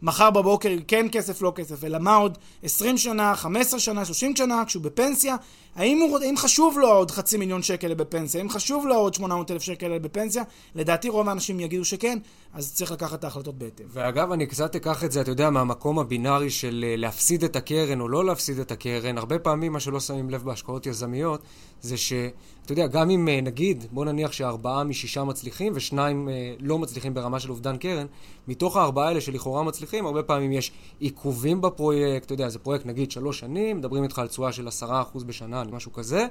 ומחר 0.01 0.29
בבוקר 0.29 0.69
כן 0.88 1.06
כסף, 1.12 1.41
לא 1.41 1.53
כסף, 1.56 1.84
אלא 1.84 1.99
מה 1.99 2.15
עוד 2.15 2.38
20 2.63 2.97
שנה, 2.97 3.36
15 3.36 3.79
שנה, 3.79 4.06
30 4.06 4.36
שנה, 4.36 4.63
כשהוא 4.65 4.84
בפנסיה, 4.84 5.36
האם, 5.75 5.97
הוא, 5.97 6.19
האם 6.19 6.38
חשוב 6.38 6.79
לו 6.79 6.88
עוד 6.88 7.12
חצי 7.12 7.38
מיליון 7.38 7.62
שקל 7.62 7.93
בפנסיה? 7.93 8.41
האם 8.41 8.49
חשוב 8.49 8.88
לו 8.88 8.95
עוד 8.95 9.13
800 9.13 9.51
אלף 9.51 9.62
שקל 9.62 9.99
בפנסיה? 9.99 10.43
לדעתי 10.75 11.10
רוב 11.10 11.29
האנשים 11.29 11.60
יגידו 11.60 11.86
שכן, 11.86 12.19
אז 12.53 12.73
צריך 12.73 12.91
לקחת 12.91 13.19
את 13.19 13.23
ההחלטות 13.23 13.58
בהתאם. 13.58 13.86
ואגב, 13.89 14.32
אני 14.32 14.45
קצת 14.45 14.75
אקח 14.75 15.03
את 15.03 15.12
זה, 15.12 15.21
אתה 15.21 15.32
יודע, 15.32 15.49
מהמקום 15.49 15.99
הבינארי 15.99 16.49
של 16.49 16.86
אה, 16.88 16.95
להפסיד 16.97 17.43
את 17.43 17.56
הקרן 17.56 18.01
או 18.01 18.10
לא 18.10 18.25
להפסיד 18.25 18.60
את 18.60 18.71
הקרן. 18.71 19.17
הרבה 19.17 19.39
פעמים 19.39 19.71
מה 19.71 19.79
שלא 19.79 19.99
שמים 19.99 20.29
לב 20.29 20.43
בהשקעות 20.43 20.86
יזמיות, 20.86 21.41
זה 21.82 21.97
שאתה 21.97 22.71
יודע, 22.71 22.88
גם 22.88 23.10
אם 23.10 23.27
אה, 23.27 23.41
נגיד, 23.41 23.86
בוא 23.91 24.06
נניח 24.06 24.32
שארבעה 24.32 24.84
משישה 24.84 25.23
מצליחים 25.23 25.73
ושניים 25.75 26.29
אה, 26.29 26.53
לא 26.60 26.79
מצליחים 26.79 27.13
ברמה 27.13 27.39
של 27.39 27.49
אובדן 27.49 27.77
קרן, 27.84 28.06
מתוך 28.48 28.78
הארבעה 28.78 29.08
האלה 29.08 29.22
שלכאורה 29.22 29.63
מצליחים, 29.63 30.06
הרבה 30.06 30.24
פעמים 30.24 30.52
יש 30.52 30.72
עיכובים 31.00 31.62
בפרויקט, 31.62 32.26
אתה 32.26 32.34
יודע, 32.34 32.50
זה 32.50 32.60
פרויקט 32.60 32.86
נגיד 32.86 33.12
שלוש 33.12 33.39
שנים, 33.39 33.78
מדברים 33.78 34.04
איתך 34.04 34.19
על 34.19 34.28
תשואה 34.28 34.52
של 34.52 34.67
עשרה 34.67 35.02
אחוז 35.02 35.24
בשנה, 35.24 35.63
משהו 35.63 35.93
כזה. 35.93 36.28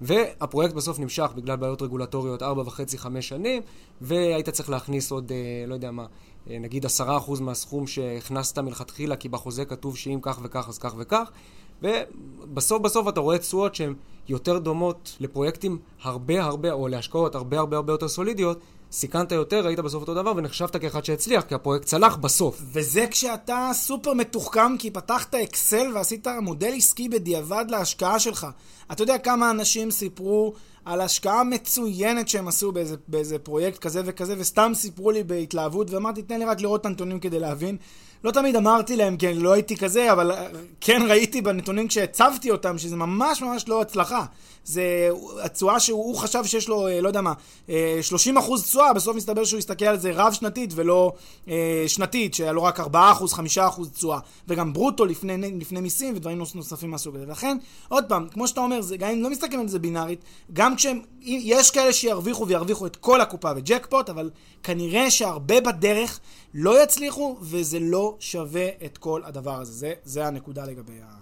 והפרויקט 0.00 0.74
בסוף 0.74 0.98
נמשך 0.98 1.30
בגלל 1.36 1.56
בעיות 1.56 1.82
רגולטוריות 1.82 2.42
ארבע 2.42 2.62
וחצי, 2.66 2.98
חמש 2.98 3.28
שנים, 3.28 3.62
והיית 4.00 4.48
צריך 4.48 4.70
להכניס 4.70 5.12
עוד, 5.12 5.32
אה, 5.32 5.66
לא 5.66 5.74
יודע 5.74 5.90
מה, 5.90 6.06
אה, 6.50 6.58
נגיד 6.58 6.86
עשרה 6.86 7.16
אחוז 7.16 7.40
מהסכום 7.40 7.86
שהכנסת 7.86 8.58
מלכתחילה, 8.58 9.16
כי 9.16 9.28
בחוזה 9.28 9.64
כתוב 9.64 9.96
שאם 9.96 10.18
כך 10.22 10.38
וכך 10.42 10.68
אז 10.68 10.78
כך 10.78 10.94
וכך, 10.98 11.30
ובסוף 11.82 12.82
בסוף 12.82 13.08
אתה 13.08 13.20
רואה 13.20 13.38
תשואות 13.38 13.74
שהן 13.74 13.94
יותר 14.28 14.58
דומות 14.58 15.16
לפרויקטים 15.20 15.78
הרבה 16.02 16.44
הרבה, 16.44 16.72
או 16.72 16.88
להשקעות 16.88 17.34
הרבה 17.34 17.58
הרבה 17.58 17.76
הרבה 17.76 17.92
יותר 17.92 18.08
סולידיות, 18.08 18.60
סיכנת 18.92 19.32
יותר, 19.32 19.66
היית 19.66 19.78
בסוף 19.78 20.00
אותו 20.00 20.14
דבר 20.14 20.32
ונחשבת 20.36 20.76
כאחד 20.76 21.04
שהצליח, 21.04 21.42
כי 21.44 21.54
הפרויקט 21.54 21.86
צלח 21.86 22.16
בסוף. 22.16 22.62
וזה 22.72 23.06
כשאתה 23.10 23.70
סופר 23.72 24.12
מתוחכם, 24.12 24.76
כי 24.78 24.90
פתחת 24.90 25.34
אקסל 25.34 25.92
ועשית 25.94 26.26
מודל 26.42 26.72
עסקי 26.76 27.08
בדיעבד 27.08 27.64
להשקעה 27.68 28.18
שלך. 28.18 28.46
אתה 28.92 29.02
יודע 29.02 29.18
כמה 29.18 29.50
אנשים 29.50 29.90
סיפרו 29.90 30.52
על 30.84 31.00
השקעה 31.00 31.44
מצוינת 31.44 32.28
שהם 32.28 32.48
עשו 32.48 32.72
באיזה, 32.72 32.96
באיזה 33.08 33.38
פרויקט 33.38 33.78
כזה 33.78 34.02
וכזה, 34.04 34.34
וסתם 34.38 34.72
סיפרו 34.74 35.10
לי 35.10 35.24
בהתלהבות, 35.24 35.90
ואמרתי, 35.90 36.22
תן 36.22 36.38
לי 36.38 36.44
רק 36.44 36.60
לראות 36.60 36.80
את 36.80 36.86
הנתונים 36.86 37.20
כדי 37.20 37.40
להבין. 37.40 37.76
לא 38.24 38.30
תמיד 38.30 38.56
אמרתי 38.56 38.96
להם, 38.96 39.16
כי 39.16 39.34
לא 39.34 39.52
הייתי 39.52 39.76
כזה, 39.76 40.12
אבל 40.12 40.32
אה, 40.32 40.46
כן 40.80 41.02
ראיתי 41.08 41.40
בנתונים 41.42 41.88
כשהצבתי 41.88 42.50
אותם, 42.50 42.78
שזה 42.78 42.96
ממש 42.96 43.42
ממש 43.42 43.68
לא 43.68 43.82
הצלחה. 43.82 44.24
זה 44.64 45.08
התשואה 45.42 45.80
שהוא 45.80 46.16
חשב 46.16 46.44
שיש 46.44 46.68
לו, 46.68 46.88
אה, 46.88 47.00
לא 47.00 47.08
יודע 47.08 47.20
מה, 47.20 47.32
30 48.02 48.36
אה, 48.36 48.42
אחוז 48.42 48.62
תשואה, 48.62 48.92
בסוף 48.92 49.16
מסתבר 49.16 49.44
שהוא 49.44 49.58
הסתכל 49.58 49.84
על 49.84 49.98
זה 49.98 50.10
רב-שנתית 50.14 50.72
ולא 50.74 51.12
שנתית, 51.86 52.34
שהיה 52.34 52.52
לו 52.52 52.62
רק 52.62 52.80
4 52.80 53.12
אחוז, 53.12 53.32
5 53.32 53.58
אחוז 53.58 53.90
תשואה, 53.90 54.18
וגם 54.48 54.72
ברוטו 54.72 55.04
לפני, 55.04 55.52
לפני 55.60 55.80
מיסים 55.80 56.16
ודברים 56.16 56.38
נוספים 56.54 56.90
מהסוג 56.90 57.16
הזה. 57.16 57.24
ולכן, 57.28 57.56
עוד 57.88 58.04
פעם, 58.08 58.28
כמו 58.28 58.48
שאתה 58.48 58.60
אומר, 58.60 58.80
זה, 58.80 58.96
גם 58.96 59.10
אם 59.10 59.22
לא 59.22 59.30
מסתכלים 59.30 59.60
על 59.60 59.68
זה 59.68 59.78
בינארית, 59.78 60.24
גם 60.52 60.76
כשהם, 60.76 61.00
יש 61.22 61.70
כאלה 61.70 61.92
שירוויחו 61.92 62.46
וירוויחו 62.46 62.86
את 62.86 62.96
כל 62.96 63.20
הקופה 63.20 63.50
וג'קפוט, 63.56 64.10
אבל 64.10 64.30
כנראה 64.62 65.10
שהרבה 65.10 65.60
בדרך 65.60 66.20
לא 66.54 66.82
יצליחו, 66.82 67.36
וזה 67.40 67.78
לא 67.80 68.16
שווה 68.20 68.68
את 68.84 68.98
כל 68.98 69.20
הדבר 69.24 69.60
הזה. 69.60 69.72
זה, 69.72 69.92
זה 70.04 70.26
הנקודה 70.26 70.64
לגבי 70.64 71.00
ה... 71.02 71.20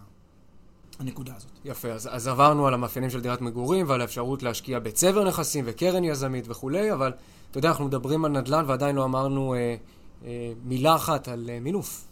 הנקודה 0.99 1.33
הזאת. 1.37 1.51
יפה, 1.65 1.89
אז, 1.89 2.09
אז 2.13 2.29
עברנו 2.29 2.67
על 2.67 2.75
המאפיינים 2.75 3.11
של 3.11 3.21
דירת 3.21 3.41
מגורים 3.41 3.89
ועל 3.89 4.01
האפשרות 4.01 4.43
להשקיע 4.43 4.79
בצבר 4.79 5.25
נכסים 5.25 5.65
וקרן 5.69 6.05
יזמית 6.05 6.45
וכולי, 6.49 6.93
אבל 6.93 7.13
אתה 7.51 7.59
יודע, 7.59 7.69
אנחנו 7.69 7.85
מדברים 7.85 8.25
על 8.25 8.33
נדל"ן 8.33 8.65
ועדיין 8.67 8.97
לא 8.97 9.05
אמרנו 9.05 9.55
אה, 9.55 9.77
אה, 10.25 10.53
מילה 10.65 10.95
אחת 10.95 11.29
על 11.29 11.51
אה, 11.53 11.61
מינוף. 11.61 12.09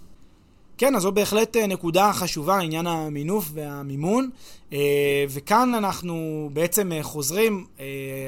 כן, 0.78 0.96
אז 0.96 1.02
זו 1.02 1.12
בהחלט 1.12 1.56
אה, 1.56 1.66
נקודה 1.66 2.12
חשובה, 2.12 2.58
עניין 2.58 2.86
המינוף 2.86 3.50
והמימון. 3.54 4.30
אה, 4.72 5.24
וכאן 5.28 5.74
אנחנו 5.74 6.48
בעצם 6.52 6.92
אה, 6.92 7.02
חוזרים, 7.02 7.66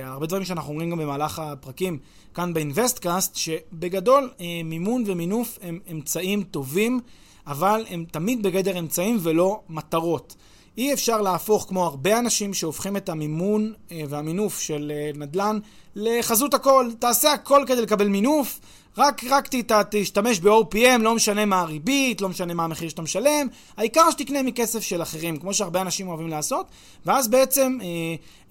הרבה 0.03 0.27
דברים 0.27 0.45
שאנחנו 0.45 0.71
אומרים 0.73 0.91
גם 0.91 0.99
במהלך 0.99 1.39
הפרקים 1.39 1.99
כאן 2.39 2.55
באינבסטקאסט, 2.55 3.37
שבגדול 3.37 4.31
מימון 4.65 5.05
ומינוף 5.07 5.59
הם 5.63 5.79
אמצעים 5.91 6.43
טובים, 6.43 7.01
אבל 7.47 7.85
הם 7.89 8.05
תמיד 8.11 8.43
בגדר 8.43 8.79
אמצעים 8.79 9.19
ולא 9.23 9.61
מטרות. 9.69 10.37
אי 10.77 10.93
אפשר 10.93 11.21
להפוך, 11.21 11.67
כמו 11.69 11.85
הרבה 11.85 12.19
אנשים 12.19 12.55
שהופכים 12.55 12.97
את 12.97 13.09
המימון 13.09 13.73
והמינוף 14.09 14.61
של 14.61 14.93
נדל"ן 15.15 15.59
לחזות 15.97 16.55
הכל. 16.55 16.91
תעשה 16.99 17.33
הכל 17.33 17.65
כדי 17.67 17.83
לקבל 17.83 18.09
מינוף, 18.09 18.61
רק, 18.99 19.25
רק 19.31 19.49
ת, 19.49 19.73
תשתמש 19.91 20.41
ב-OPM, 20.41 20.99
לא 21.01 21.15
משנה 21.15 21.45
מה 21.45 21.61
הריבית, 21.61 22.21
לא 22.21 22.29
משנה 22.29 22.55
מה 22.55 22.65
המחיר 22.65 22.89
שאתה 22.89 23.03
משלם, 23.03 23.47
העיקר 23.77 24.11
שתקנה 24.11 24.43
מכסף 24.43 24.81
של 24.81 25.03
אחרים, 25.03 25.37
כמו 25.37 25.55
שהרבה 25.55 25.81
אנשים 25.81 26.09
אוהבים 26.09 26.29
לעשות, 26.29 26.67
ואז 27.07 27.29
בעצם 27.29 27.79
אה, 27.83 27.87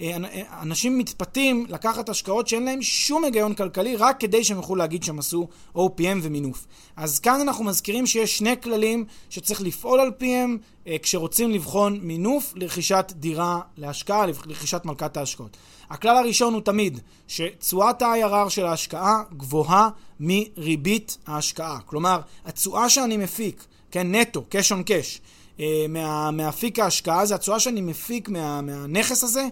אה, 0.02 0.18
אה, 0.24 0.62
אנשים 0.62 0.98
מתפתים 0.98 1.66
לקחת 1.70 2.10
השקעות 2.10 2.48
שאין 2.48 2.66
להם 2.66 2.82
שום 2.82 3.24
היגיון 3.24 3.54
כלכלי, 3.54 3.96
רק 3.96 4.20
כדי 4.20 4.44
שהם 4.44 4.58
יוכלו 4.58 4.76
להגיד 4.76 5.04
שהם 5.04 5.20
עשו 5.20 5.48
OPM 5.76 6.18
ומינוף. 6.22 6.66
אז 6.96 7.20
כאן 7.20 7.42
אנחנו 7.42 7.64
מזכירים 7.64 8.06
שיש 8.06 8.38
שני 8.38 8.62
כללים 8.62 9.06
שצריך 9.30 9.62
לפעול 9.62 10.00
על 10.00 10.12
פיהם 10.12 10.58
אה, 10.88 10.96
כשרוצים 11.04 11.52
לבחון 11.52 12.00
מינוף 12.02 12.54
לרכישת 12.56 13.14
דירה 13.16 13.60
להשקעה, 13.78 14.26
לרכישת 14.26 14.86
מלכת 14.86 15.18
ההשקעות. 15.18 15.58
הכלל 15.90 16.18
הראשון 16.18 16.54
הוא 16.54 16.62
תמיד 16.62 17.00
שתשואת 17.28 18.02
ה-IRR 18.02 18.50
של 18.50 18.66
ההשקעה 18.66 19.22
גבוהה 19.38 19.90
מריבית 20.20 21.18
ההשקעה. 21.28 21.80
כלומר, 21.86 22.20
התשואה 22.46 22.90
שאני 22.90 23.18
מפיק, 23.18 23.66
כן, 23.92 24.16
נטו, 24.16 24.44
cash 24.52 24.72
on 24.72 24.90
cash, 24.90 25.20
אה, 25.60 25.86
מה, 25.90 26.32
מאפיק 26.32 26.80
ההשקעה, 26.80 27.26
זה 27.26 27.36
התשואה 27.36 27.60
שאני 27.60 27.82
מפיק 27.82 28.30
מה, 28.30 28.62
מהנכס 28.62 29.24
הזה 29.24 29.48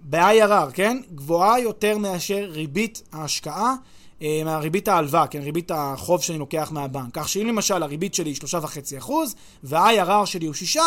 ב-IRR, 0.00 0.72
כן? 0.74 0.98
גבוהה 1.14 1.60
יותר 1.60 1.98
מאשר 1.98 2.48
ריבית 2.50 3.02
ההשקעה. 3.12 3.74
אה, 4.22 4.42
מהריבית 4.44 4.88
ההלוואה, 4.88 5.26
כן, 5.26 5.40
ריבית 5.42 5.70
החוב 5.74 6.22
שאני 6.22 6.38
לוקח 6.38 6.68
מהבנק. 6.72 7.08
כך 7.12 7.28
שאם 7.28 7.46
למשל 7.46 7.82
הריבית 7.82 8.14
שלי 8.14 8.30
היא 8.30 8.36
3.5% 9.06 9.10
וה-IRR 9.64 10.26
שלי 10.26 10.46
הוא 10.46 10.54
6%, 10.74 10.78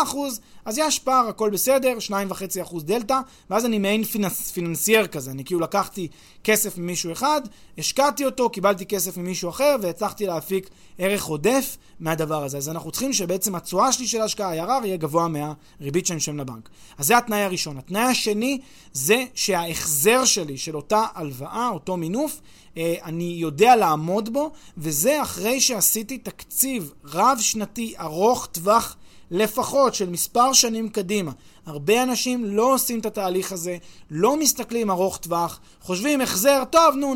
אז 0.65 0.77
יש 0.77 0.99
פער, 0.99 1.27
הכל 1.27 1.49
בסדר, 1.49 1.93
2.5% 1.99 2.83
דלתא, 2.83 3.19
ואז 3.49 3.65
אני 3.65 3.79
מעין 3.79 4.03
פיננס, 4.03 4.51
פיננסייר 4.51 5.07
כזה, 5.07 5.31
אני 5.31 5.45
כאילו 5.45 5.59
לקחתי 5.59 6.07
כסף 6.43 6.77
ממישהו 6.77 7.11
אחד, 7.11 7.41
השקעתי 7.77 8.25
אותו, 8.25 8.49
קיבלתי 8.49 8.85
כסף 8.85 9.17
ממישהו 9.17 9.49
אחר, 9.49 9.75
והצלחתי 9.81 10.25
להפיק 10.25 10.69
ערך 10.97 11.23
עודף 11.23 11.77
מהדבר 11.99 12.43
הזה. 12.43 12.57
אז 12.57 12.69
אנחנו 12.69 12.91
צריכים 12.91 13.13
שבעצם 13.13 13.55
התשואה 13.55 13.91
שלי 13.91 14.07
של 14.07 14.21
ההשקעה, 14.21 14.63
ה-IRR, 14.63 14.85
יהיה 14.85 14.97
גבוה 14.97 15.27
מהריבית 15.27 16.05
שאני 16.05 16.17
משלם 16.17 16.37
לבנק. 16.37 16.69
אז 16.97 17.05
זה 17.05 17.17
התנאי 17.17 17.41
הראשון. 17.41 17.77
התנאי 17.77 18.01
השני 18.01 18.59
זה 18.93 19.23
שההחזר 19.35 20.25
שלי 20.25 20.57
של 20.57 20.75
אותה 20.75 21.05
הלוואה, 21.15 21.69
אותו 21.69 21.97
מינוף, 21.97 22.41
אני 22.77 23.35
יודע 23.37 23.75
לעמוד 23.75 24.33
בו, 24.33 24.51
וזה 24.77 25.21
אחרי 25.21 25.61
שעשיתי 25.61 26.17
תקציב 26.17 26.93
רב-שנתי 27.05 27.93
ארוך 27.99 28.45
טווח 28.45 28.95
לפחות 29.31 29.95
של 29.95 30.09
מספר 30.09 30.53
שנים 30.53 30.89
קדימה. 30.89 31.31
הרבה 31.65 32.03
אנשים 32.03 32.45
לא 32.45 32.73
עושים 32.73 32.99
את 32.99 33.05
התהליך 33.05 33.51
הזה, 33.51 33.77
לא 34.11 34.39
מסתכלים 34.39 34.91
ארוך 34.91 35.17
טווח, 35.17 35.59
חושבים 35.81 36.21
החזר, 36.21 36.63
טוב, 36.69 36.95
נו, 36.95 37.15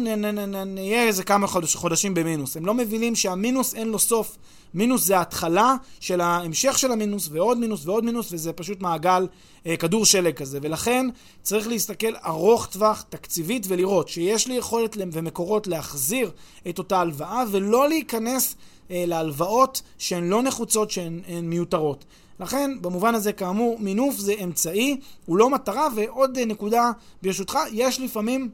נהיה 0.65 1.03
איזה 1.03 1.23
כמה 1.23 1.47
חודש, 1.47 1.75
חודשים 1.75 2.13
במינוס. 2.13 2.57
הם 2.57 2.65
לא 2.65 2.73
מבינים 2.73 3.15
שהמינוס 3.15 3.73
אין 3.73 3.87
לו 3.87 3.99
סוף. 3.99 4.37
מינוס 4.73 5.05
זה 5.05 5.17
ההתחלה 5.17 5.75
של 5.99 6.21
ההמשך 6.21 6.77
של 6.77 6.91
המינוס, 6.91 7.29
ועוד 7.31 7.57
מינוס 7.57 7.85
ועוד 7.85 8.05
מינוס, 8.05 8.31
וזה 8.31 8.53
פשוט 8.53 8.81
מעגל 8.81 9.27
אה, 9.65 9.77
כדור 9.77 10.05
שלג 10.05 10.33
כזה. 10.33 10.59
ולכן 10.61 11.07
צריך 11.41 11.67
להסתכל 11.67 12.15
ארוך 12.25 12.65
טווח 12.65 13.01
תקציבית 13.09 13.65
ולראות 13.67 14.09
שיש 14.09 14.47
לי 14.47 14.53
יכולת 14.53 14.97
ומקורות 15.11 15.67
להחזיר 15.67 16.31
את 16.69 16.77
אותה 16.77 16.99
הלוואה, 16.99 17.43
ולא 17.51 17.89
להיכנס 17.89 18.55
אה, 18.91 19.03
להלוואות 19.07 19.81
שהן 19.97 20.29
לא 20.29 20.41
נחוצות, 20.43 20.91
שהן 20.91 21.21
מיותרות. 21.43 22.05
לכן, 22.39 22.71
במובן 22.81 23.15
הזה, 23.15 23.33
כאמור, 23.33 23.77
מינוף 23.79 24.15
זה 24.15 24.33
אמצעי, 24.43 24.97
הוא 25.25 25.37
לא 25.37 25.49
מטרה, 25.49 25.87
ועוד 25.95 26.37
אה, 26.37 26.45
נקודה, 26.45 26.91
ברשותך, 27.21 27.57
יש 27.71 27.99
לפעמים 27.99 28.49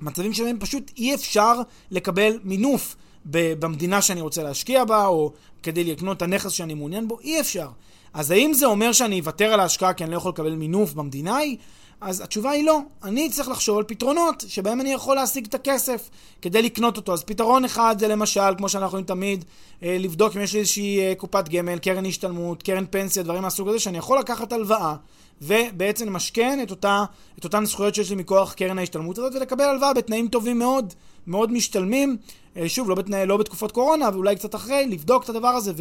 מצבים 0.00 0.32
שבהם 0.32 0.58
פשוט 0.58 0.90
אי 0.96 1.14
אפשר 1.14 1.54
לקבל 1.90 2.38
מינוף 2.44 2.96
במדינה 3.24 4.02
שאני 4.02 4.20
רוצה 4.20 4.42
להשקיע 4.42 4.84
בה, 4.84 5.06
או 5.06 5.32
כדי 5.62 5.84
לקנות 5.84 6.16
את 6.16 6.22
הנכס 6.22 6.50
שאני 6.50 6.74
מעוניין 6.74 7.08
בו, 7.08 7.20
אי 7.20 7.40
אפשר. 7.40 7.68
אז 8.14 8.30
האם 8.30 8.52
זה 8.54 8.66
אומר 8.66 8.92
שאני 8.92 9.20
אוותר 9.20 9.52
על 9.52 9.60
ההשקעה 9.60 9.92
כי 9.92 10.04
אני 10.04 10.12
לא 10.12 10.16
יכול 10.16 10.30
לקבל 10.32 10.54
מינוף 10.54 10.92
במדינה 10.92 11.36
ההיא? 11.36 11.56
אז 12.00 12.20
התשובה 12.20 12.50
היא 12.50 12.64
לא. 12.64 12.80
אני 13.04 13.30
צריך 13.30 13.48
לחשוב 13.48 13.78
על 13.78 13.84
פתרונות 13.84 14.44
שבהם 14.48 14.80
אני 14.80 14.92
יכול 14.92 15.16
להשיג 15.16 15.46
את 15.46 15.54
הכסף 15.54 16.10
כדי 16.42 16.62
לקנות 16.62 16.96
אותו. 16.96 17.12
אז 17.12 17.24
פתרון 17.24 17.64
אחד 17.64 17.96
זה 17.98 18.08
למשל, 18.08 18.54
כמו 18.58 18.68
שאנחנו 18.68 18.86
יכולים 18.86 19.06
תמיד, 19.06 19.44
אה, 19.82 19.96
לבדוק 20.00 20.36
אם 20.36 20.42
יש 20.42 20.56
איזושהי 20.56 21.00
אה, 21.00 21.14
קופת 21.14 21.48
גמל, 21.48 21.78
קרן 21.78 22.06
השתלמות, 22.06 22.62
קרן 22.62 22.84
פנסיה, 22.90 23.22
דברים 23.22 23.42
מהסוג 23.42 23.68
הזה, 23.68 23.78
שאני 23.78 23.98
יכול 23.98 24.18
לקחת 24.18 24.52
הלוואה 24.52 24.94
ובעצם 25.42 26.06
למשכן 26.06 26.58
את, 26.62 26.70
אותה, 26.70 27.04
את 27.38 27.44
אותן 27.44 27.64
זכויות 27.64 27.94
שיש 27.94 28.10
לי 28.10 28.16
מכוח 28.16 28.52
קרן 28.52 28.78
ההשתלמות 28.78 29.18
הזאת 29.18 29.34
ולקבל 29.34 29.64
הלוואה 29.64 29.94
בתנאים 29.94 30.28
טובים 30.28 30.58
מאוד, 30.58 30.94
מאוד 31.30 31.52
משתלמים. 31.52 32.16
אה, 32.56 32.68
שוב, 32.68 32.88
לא, 32.88 32.94
בתנאי, 32.94 33.26
לא 33.26 33.36
בתקופות 33.36 33.72
קורונה, 33.72 34.08
אבל 34.08 34.16
אולי 34.16 34.36
קצת 34.36 34.54
אחרי, 34.54 34.86
לבדוק 34.86 35.24
את 35.24 35.28
הדבר 35.28 35.48
הזה 35.48 35.72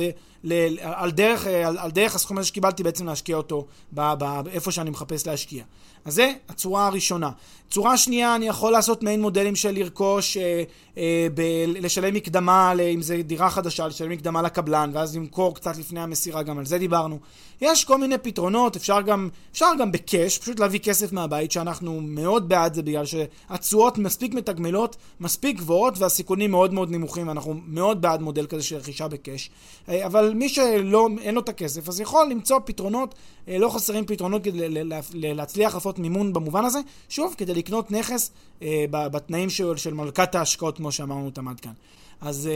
ועל 0.44 1.12
דרך, 1.12 1.48
על, 1.48 1.78
על 1.78 1.92
דרך 1.92 2.16
הסכום 2.16 2.38
הזה 2.38 2.48
שקיבלתי 2.48 2.84
בעצם 2.84 3.06
להשקיע 3.06 3.38
אותו 3.38 3.66
באיפה 3.92 4.72
שאני 4.72 4.90
מחפש 4.90 5.28
להשקיע. 5.28 5.64
אז 6.06 6.14
זה 6.14 6.34
הצורה 6.50 6.88
הראשונה. 6.88 7.30
צורה 7.70 7.98
שנייה, 7.98 8.36
אני 8.36 8.48
יכול 8.48 8.72
לעשות 8.72 9.04
מעין 9.04 9.22
מודלים 9.22 9.56
של 9.56 9.72
לרכוש, 9.72 10.38
אה, 10.38 10.64
אה, 10.98 11.28
ב- 11.34 11.66
לשלם 11.68 12.14
מקדמה, 12.14 12.74
אם 12.94 13.02
זה 13.02 13.22
דירה 13.22 13.50
חדשה, 13.50 13.88
לשלם 13.88 14.10
מקדמה 14.10 14.42
לקבלן, 14.42 14.92
ואז 14.94 15.16
למכור 15.16 15.56
קצת 15.56 15.78
לפני 15.78 16.00
המסירה, 16.02 16.44
גם 16.44 16.58
על 16.58 16.66
זה 16.66 16.78
דיברנו. 16.78 17.20
יש 17.62 17.84
כל 17.84 17.98
מיני 17.98 18.18
פתרונות, 18.18 18.76
אפשר 18.76 19.02
גם, 19.02 19.30
אפשר 19.52 19.72
גם 19.80 19.92
בקאש, 19.92 20.38
פשוט 20.38 20.60
להביא 20.60 20.80
כסף 20.80 21.12
מהבית, 21.14 21.52
שאנחנו 21.52 22.02
מאוד 22.02 22.50
בעד 22.50 22.74
זה, 22.74 22.82
בגלל 22.82 23.06
שהתשואות 23.06 23.98
מספיק 23.98 24.34
מתגמלות, 24.34 24.96
מספיק 25.20 25.39
גבוהות, 25.46 25.98
והסיכונים 25.98 26.52
מאוד 26.52 26.74
מאוד 26.74 26.92
נמוכים, 26.92 27.28
ואנחנו 27.28 27.56
מאוד 27.68 28.02
בעד 28.02 28.22
מודל 28.22 28.46
כזה 28.46 28.64
של 28.64 28.78
רכישה 28.78 29.08
בקאש. 29.08 29.50
אה, 29.90 30.06
אבל 30.06 30.34
מי 30.34 30.50
שאין 30.50 31.36
לו 31.36 31.42
את 31.42 31.50
הכסף, 31.50 31.90
אז 31.90 32.00
יכול 32.00 32.28
למצוא 32.32 32.60
פתרונות, 32.66 33.16
אה, 33.48 33.58
לא 33.58 33.70
חסרים 33.70 34.06
פתרונות 34.06 34.44
כדי 34.44 34.84
להצליח 35.14 35.74
לעשות 35.74 36.00
מימון 36.00 36.34
במובן 36.34 36.66
הזה, 36.66 36.80
שוב, 37.10 37.36
כדי 37.38 37.54
לקנות 37.54 37.92
נכס 37.92 38.32
אה, 38.62 38.86
בתנאים 38.92 39.50
של 39.50 39.94
מלכת 39.94 40.36
ההשקעות, 40.36 40.78
כמו 40.78 40.92
שאמרנו 40.92 41.26
אותם 41.26 41.48
עד 41.48 41.60
כאן. 41.60 41.74
אז, 42.22 42.50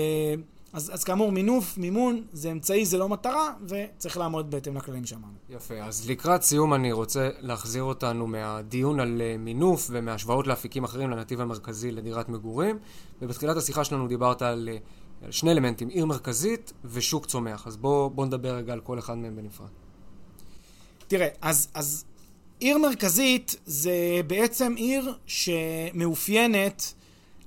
אז, 0.74 0.92
אז 0.94 1.04
כאמור, 1.04 1.32
מינוף, 1.32 1.78
מימון, 1.78 2.22
זה 2.34 2.52
אמצעי, 2.52 2.86
זה 2.86 2.98
לא 2.98 3.10
מטרה, 3.10 3.54
וצריך 3.68 4.18
לעמוד 4.18 4.52
בהתאם 4.52 4.78
לכללים 4.78 5.06
שאמרנו. 5.06 5.34
יפה, 5.50 5.74
אז 5.74 6.10
לקראת 6.10 6.44
סיום 6.44 6.74
אני 6.74 6.92
רוצה 6.92 7.30
להחזיר 7.40 7.84
אותנו 7.84 8.28
מהדיון 8.28 9.00
על 9.00 9.22
אה, 9.22 9.36
מינוף 9.38 9.88
ומהשוואות 9.92 10.48
לאפיקים 10.48 10.84
אחרים 10.84 11.10
לנתיב 11.10 11.42
המרכזי 11.42 11.92
לדירת 11.92 12.30
מגורים, 12.30 12.80
ובתחילת 13.22 13.58
השיחה 13.58 13.84
שלנו 13.84 14.08
דיברת 14.08 14.42
על, 14.42 14.70
אה, 14.72 14.78
על 15.26 15.32
שני 15.32 15.52
אלמנטים, 15.52 15.88
עיר 15.88 16.06
מרכזית 16.06 16.74
ושוק 16.86 17.26
צומח, 17.26 17.68
אז 17.68 17.78
בואו 17.78 18.10
בוא 18.10 18.26
נדבר 18.26 18.56
רגע 18.56 18.74
על 18.74 18.82
כל 18.82 19.00
אחד 19.00 19.18
מהם 19.18 19.36
בנפרד. 19.36 19.70
תראה, 21.08 21.28
אז, 21.42 21.68
אז 21.74 22.06
עיר 22.60 22.78
מרכזית 22.78 23.56
זה 23.66 23.94
בעצם 24.28 24.74
עיר 24.78 25.14
שמאופיינת 25.26 26.94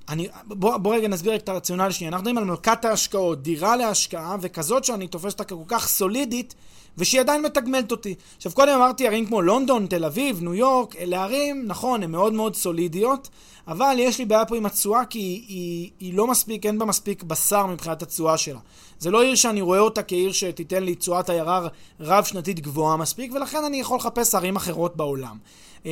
אני, 0.09 0.27
בוא, 0.43 0.77
בוא 0.77 0.95
רגע 0.95 1.07
נסביר 1.07 1.35
את 1.35 1.49
הרציונל 1.49 1.91
שנייה. 1.91 2.09
אנחנו 2.09 2.23
מדברים 2.23 2.37
על 2.37 2.43
מלכת 2.43 2.85
ההשקעות, 2.85 3.43
דירה 3.43 3.75
להשקעה, 3.75 4.35
וכזאת 4.41 4.83
שאני 4.83 5.07
תופס 5.07 5.33
אותה 5.33 5.43
ככל 5.43 5.63
כך 5.67 5.87
סולידית, 5.87 6.55
ושהיא 6.97 7.21
עדיין 7.21 7.41
מתגמלת 7.41 7.91
אותי. 7.91 8.15
עכשיו, 8.37 8.51
קודם 8.51 8.75
אמרתי 8.75 9.07
ערים 9.07 9.25
כמו 9.25 9.41
לונדון, 9.41 9.87
תל 9.87 10.05
אביב, 10.05 10.41
ניו 10.41 10.53
יורק, 10.53 10.95
אלה 10.95 11.23
ערים, 11.23 11.63
נכון, 11.67 12.03
הן 12.03 12.11
מאוד 12.11 12.33
מאוד 12.33 12.55
סולידיות, 12.55 13.29
אבל 13.67 13.95
יש 13.99 14.19
לי 14.19 14.25
בעיה 14.25 14.45
פה 14.45 14.57
עם 14.57 14.65
התשואה, 14.65 15.05
כי 15.05 15.19
היא, 15.19 15.43
היא, 15.47 15.89
היא 15.99 16.13
לא 16.13 16.27
מספיק, 16.27 16.65
אין 16.65 16.79
בה 16.79 16.85
מספיק 16.85 17.23
בשר 17.23 17.65
מבחינת 17.65 18.01
התשואה 18.01 18.37
שלה. 18.37 18.59
זה 18.99 19.11
לא 19.11 19.23
עיר 19.23 19.35
שאני 19.35 19.61
רואה 19.61 19.79
אותה 19.79 20.03
כעיר 20.03 20.31
שתיתן 20.31 20.83
לי 20.83 20.95
תשואת 20.95 21.29
IRR 21.29 21.67
רב-שנתית 21.99 22.59
גבוהה 22.59 22.97
מספיק, 22.97 23.31
ולכן 23.33 23.63
אני 23.65 23.79
יכול 23.79 23.97
לחפש 23.97 24.35
ערים 24.35 24.55
אחרות 24.55 24.95
בעולם. 24.95 25.37
אמ, 25.85 25.91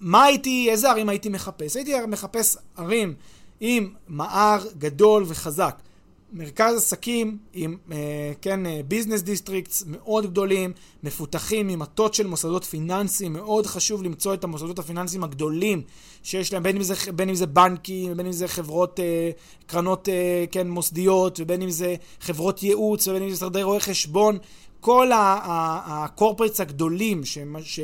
מה 0.00 0.24
הייתי, 0.24 0.70
איזה 0.70 0.90
ערים 0.90 1.08
הייתי 1.08 1.28
מחפש? 1.28 1.76
הייתי 1.76 1.92
מחפש 2.08 2.56
ערים 2.76 3.14
עם 3.60 3.88
מע"ר 4.08 4.64
גדול 4.78 5.24
וחזק. 5.26 5.80
מרכז 6.32 6.76
עסקים 6.76 7.38
עם, 7.52 7.76
אה, 7.92 8.32
כן, 8.42 8.60
business 8.88 9.22
districts 9.22 9.84
מאוד 9.86 10.26
גדולים, 10.26 10.72
מפותחים 11.02 11.68
עם 11.68 11.78
מטות 11.78 12.14
של 12.14 12.26
מוסדות 12.26 12.64
פיננסיים, 12.64 13.32
מאוד 13.32 13.66
חשוב 13.66 14.02
למצוא 14.02 14.34
את 14.34 14.44
המוסדות 14.44 14.78
הפיננסיים 14.78 15.24
הגדולים 15.24 15.82
שיש 16.22 16.52
להם, 16.52 16.62
בין 16.62 16.76
אם 16.76 16.82
זה, 16.82 16.94
בין 17.14 17.28
אם 17.28 17.34
זה 17.34 17.46
בנקים, 17.46 18.16
בין 18.16 18.26
אם 18.26 18.32
זה 18.32 18.48
חברות, 18.48 19.00
אה, 19.00 19.30
קרנות, 19.66 20.08
אה, 20.08 20.44
כן, 20.50 20.70
מוסדיות, 20.70 21.40
ובין 21.40 21.62
אם 21.62 21.70
זה 21.70 21.94
חברות 22.20 22.62
ייעוץ, 22.62 23.08
ובין 23.08 23.22
אם 23.22 23.28
זה 23.28 23.34
משרדי 23.34 23.62
רואי 23.62 23.80
חשבון, 23.80 24.38
כל 24.80 25.10
הקורפרטס 25.14 26.60
הגדולים 26.60 27.22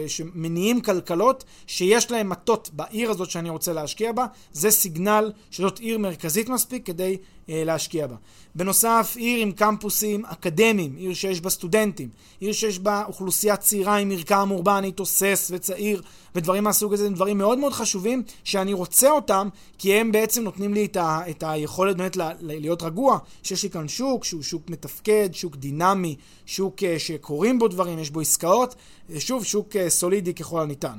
שמניעים 0.06 0.80
כלכלות, 0.80 1.44
שיש 1.66 2.10
להם 2.10 2.28
מטות 2.28 2.70
בעיר 2.72 3.10
הזאת 3.10 3.30
שאני 3.30 3.50
רוצה 3.50 3.72
להשקיע 3.72 4.12
בה, 4.12 4.26
זה 4.52 4.70
סיגנל 4.70 5.32
שזאת 5.50 5.78
עיר 5.78 5.98
מרכזית 5.98 6.48
מספיק 6.48 6.86
כדי 6.86 7.16
להשקיע 7.48 8.06
בה. 8.06 8.16
בנוסף, 8.54 9.14
עיר 9.16 9.42
עם 9.42 9.52
קמפוסים 9.52 10.24
אקדמיים, 10.24 10.96
עיר 10.96 11.14
שיש 11.14 11.40
בה 11.40 11.50
סטודנטים, 11.50 12.08
עיר 12.40 12.52
שיש 12.52 12.78
בה 12.78 13.04
אוכלוסייה 13.08 13.56
צעירה 13.56 13.96
עם 13.96 14.08
מרקם 14.08 14.48
אורבני 14.50 14.92
תוסס 14.92 15.50
וצעיר 15.54 16.02
ודברים 16.34 16.64
מהסוג 16.64 16.92
הזה, 16.92 17.06
הם 17.06 17.14
דברים 17.14 17.38
מאוד 17.38 17.58
מאוד 17.58 17.72
חשובים 17.72 18.22
שאני 18.44 18.72
רוצה 18.72 19.10
אותם 19.10 19.48
כי 19.78 19.94
הם 19.94 20.12
בעצם 20.12 20.42
נותנים 20.42 20.74
לי 20.74 20.84
את, 20.84 20.96
ה, 20.96 21.20
את 21.30 21.44
היכולת 21.46 21.96
באמת 21.96 22.16
ל, 22.16 22.22
להיות 22.40 22.82
רגוע, 22.82 23.18
שיש 23.42 23.62
לי 23.62 23.70
כאן 23.70 23.88
שוק 23.88 24.24
שהוא 24.24 24.42
שוק 24.42 24.70
מתפקד, 24.70 25.28
שוק 25.32 25.56
דינמי, 25.56 26.16
שוק 26.46 26.78
uh, 26.78 26.98
שקורים 26.98 27.58
בו 27.58 27.68
דברים, 27.68 27.98
יש 27.98 28.10
בו 28.10 28.20
עסקאות, 28.20 28.74
שוב, 29.18 29.44
שוק 29.44 29.68
סולידי 29.88 30.34
ככל 30.34 30.60
הניתן. 30.60 30.98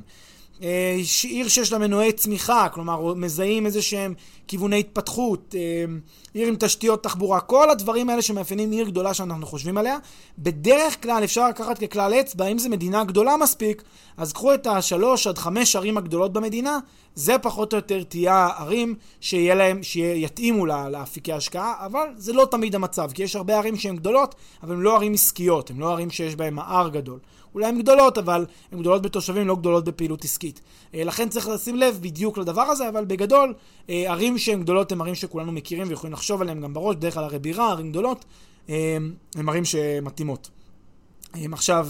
אה, 0.62 0.96
עיר 1.22 1.48
שיש 1.48 1.72
לה 1.72 1.78
מנועי 1.78 2.12
צמיחה, 2.12 2.68
כלומר 2.68 3.14
מזהים 3.14 3.66
איזה 3.66 3.82
שהם 3.82 4.14
כיווני 4.48 4.80
התפתחות, 4.80 5.54
אה, 5.58 5.84
עיר 6.34 6.48
עם 6.48 6.56
תשתיות 6.58 7.02
תחבורה, 7.02 7.40
כל 7.40 7.70
הדברים 7.70 8.10
האלה 8.10 8.22
שמאפיינים 8.22 8.70
עיר 8.70 8.86
גדולה 8.86 9.14
שאנחנו 9.14 9.46
חושבים 9.46 9.78
עליה. 9.78 9.98
בדרך 10.38 11.02
כלל 11.02 11.24
אפשר 11.24 11.48
לקחת 11.48 11.78
ככלל 11.84 12.14
אצבע, 12.14 12.46
אם 12.46 12.58
זו 12.58 12.68
מדינה 12.68 13.04
גדולה 13.04 13.36
מספיק, 13.36 13.82
אז 14.16 14.32
קחו 14.32 14.54
את 14.54 14.66
השלוש 14.66 15.26
עד 15.26 15.38
חמש 15.38 15.76
ערים 15.76 15.96
הגדולות 15.98 16.32
במדינה, 16.32 16.78
זה 17.14 17.38
פחות 17.38 17.72
או 17.72 17.78
יותר 17.78 18.02
תהיה 18.02 18.48
ערים 18.58 18.94
שיהיה 19.20 19.54
להם, 19.54 19.82
שיתאימו 19.82 20.66
לאפיקי 20.66 21.32
השקעה, 21.32 21.74
אבל 21.86 22.06
זה 22.16 22.32
לא 22.32 22.46
תמיד 22.50 22.74
המצב, 22.74 23.10
כי 23.14 23.22
יש 23.22 23.36
הרבה 23.36 23.58
ערים 23.58 23.76
שהן 23.76 23.96
גדולות, 23.96 24.34
אבל 24.62 24.74
הן 24.74 24.80
לא 24.80 24.96
ערים 24.96 25.14
עסקיות, 25.14 25.70
הן 25.70 25.78
לא 25.78 25.92
ערים 25.92 26.10
שיש 26.10 26.36
בהן 26.36 26.54
מער 26.54 26.88
גדול. 26.88 27.18
אולי 27.54 27.66
הן 27.66 27.78
גדולות, 27.78 28.18
אבל 28.18 28.46
הן 28.72 28.80
גדולות 28.80 29.02
בתושבים, 29.02 29.48
לא 29.48 29.56
גדולות 29.56 29.84
בפעילות 29.84 30.24
עסקית. 30.24 30.60
אה, 30.94 31.04
לכן 31.04 31.28
צריך 31.28 31.48
לשים 31.48 31.76
לב 31.76 31.98
בדיוק 32.02 32.38
לדבר 32.38 32.62
הזה, 32.62 32.88
אבל 32.88 33.04
בגדול, 33.04 33.54
אה, 33.90 34.04
ערים 34.08 34.38
שהן 34.38 34.62
גדולות 34.62 34.92
הן 34.92 35.00
ערים 35.00 35.14
שכולנו 35.14 35.52
מכירים 35.52 35.88
ויכולים 35.88 36.12
לחשוב 36.12 36.42
עליהן 36.42 36.60
גם 36.60 36.74
בראש, 36.74 36.96
בדרך 36.96 37.14
כלל 37.14 37.24
ערי 37.24 37.38
בירה, 37.38 37.70
ערים 37.70 37.90
גדולות, 37.90 38.24
אה, 38.68 38.96
הן 39.34 39.48
ערים 39.48 39.64
שמתאימות. 39.64 40.50
עכשיו, 41.52 41.88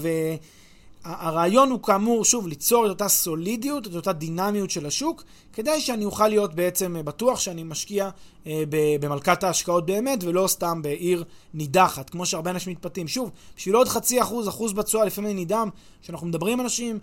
הרעיון 1.03 1.71
הוא 1.71 1.83
כאמור, 1.83 2.25
שוב, 2.25 2.47
ליצור 2.47 2.85
את 2.85 2.89
אותה 2.89 3.07
סולידיות, 3.07 3.87
את 3.87 3.95
אותה 3.95 4.13
דינמיות 4.13 4.69
של 4.69 4.85
השוק, 4.85 5.23
כדי 5.53 5.81
שאני 5.81 6.05
אוכל 6.05 6.27
להיות 6.27 6.53
בעצם 6.53 6.95
בטוח 7.05 7.39
שאני 7.39 7.63
משקיע 7.63 8.09
אה, 8.47 8.63
במלכת 8.99 9.43
ההשקעות 9.43 9.85
באמת, 9.85 10.23
ולא 10.23 10.47
סתם 10.47 10.81
בעיר 10.81 11.23
נידחת, 11.53 12.09
כמו 12.09 12.25
שהרבה 12.25 12.51
אנשים 12.51 12.73
מתפתים. 12.73 13.07
שוב, 13.07 13.31
בשביל 13.57 13.75
עוד 13.75 13.87
חצי 13.87 14.21
אחוז, 14.21 14.47
אחוז 14.47 14.73
בתשואה, 14.73 15.05
לפעמים 15.05 15.31
אני 15.31 15.41
נדהם, 15.41 15.69
כשאנחנו 16.01 16.27
מדברים 16.27 16.53
עם 16.53 16.65
אנשים, 16.65 16.99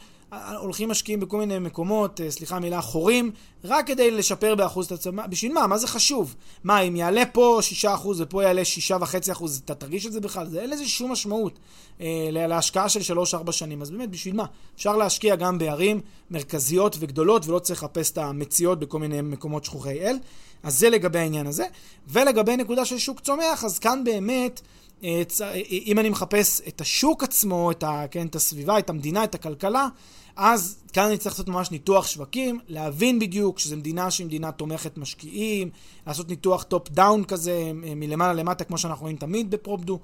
הולכים 0.59 0.89
משקיעים 0.89 1.21
בכל 1.21 1.39
מיני 1.39 1.59
מקומות, 1.59 2.21
אה, 2.21 2.31
סליחה 2.31 2.59
מילה, 2.59 2.81
חורים, 2.81 3.31
רק 3.65 3.87
כדי 3.87 4.11
לשפר 4.11 4.55
באחוז 4.55 4.87
את 4.87 4.93
עצמם. 4.93 5.25
בשביל 5.29 5.53
מה? 5.53 5.67
מה 5.67 5.79
זה 5.79 5.89
חשוב? 5.89 6.35
מה, 6.65 6.81
אם 6.81 6.97
יעלה 6.97 7.23
פה 7.33 7.61
6% 7.85 7.87
ופה 8.19 8.43
יעלה 8.43 8.63
6.5%, 8.63 9.45
אתה 9.65 9.75
תרגיש 9.75 10.07
את 10.07 10.13
זה 10.13 10.21
בכלל? 10.21 10.49
זה 10.49 10.61
אין 10.61 10.71
לזה 10.71 10.89
שום 10.89 11.13
משמעות 11.13 11.59
אה, 12.01 12.29
להשקעה 12.33 12.89
של 12.89 13.15
3-4 13.49 13.53
שנים. 13.53 13.83
אז 13.83 13.91
באמת, 13.91 14.11
בשביל 14.11 14.35
מה? 14.35 14.45
אפשר 14.77 14.97
להשקיע 14.97 15.37
גם 15.37 15.59
בערים 15.59 16.01
מרכזיות 16.31 16.97
וגדולות, 17.01 17.49
ולא 17.49 17.59
צריך 17.59 17.83
לחפש 17.83 18.11
את 18.11 18.19
המציאות 18.47 18.79
בכל 18.79 18.99
מיני 18.99 19.23
מקומות 19.23 19.65
שכוחי 19.65 20.01
אל. 20.01 20.17
אז 20.63 20.79
זה 20.79 20.91
לגבי 20.91 21.19
העניין 21.19 21.47
הזה. 21.47 21.65
ולגבי 22.09 22.57
נקודה 22.57 22.85
של 22.85 22.99
שוק 22.99 23.21
צומח, 23.21 23.65
אז 23.65 23.79
כאן 23.79 24.05
באמת... 24.05 24.61
אה, 25.05 25.23
אה, 25.41 25.55
אם 25.71 25.99
אני 25.99 26.09
מחפש 26.09 26.61
את 26.69 26.81
השוק 26.81 27.23
עצמו, 27.23 27.71
את, 27.71 27.83
ה, 27.83 28.05
כן, 28.11 28.27
את 28.27 28.35
הסביבה, 28.35 28.79
את 28.79 28.91
המדינה, 28.91 29.25
את 29.25 29.35
הכלכלה, 29.35 29.89
אז 30.37 30.77
כאן 30.93 31.05
אני 31.05 31.19
צריך 31.19 31.35
לעשות 31.35 31.49
ממש 31.49 31.71
ניתוח 31.71 32.07
שווקים, 32.07 32.59
להבין 32.69 33.19
בדיוק 33.19 33.59
שזו 33.59 33.77
מדינה 33.77 34.11
שהיא 34.11 34.27
מדינה 34.27 34.53
תומכת 34.53 34.99
משקיעים, 34.99 35.71
לעשות 36.07 36.29
ניתוח 36.29 36.63
top 36.63 36.89
down 36.91 37.25
כזה, 37.25 37.71
מלמעלה 37.75 38.33
למטה, 38.33 38.65
כמו 38.65 38.79
שאנחנו 38.79 39.03
רואים 39.03 39.17
תמיד 39.17 39.51
בפרופדו, 39.51 39.99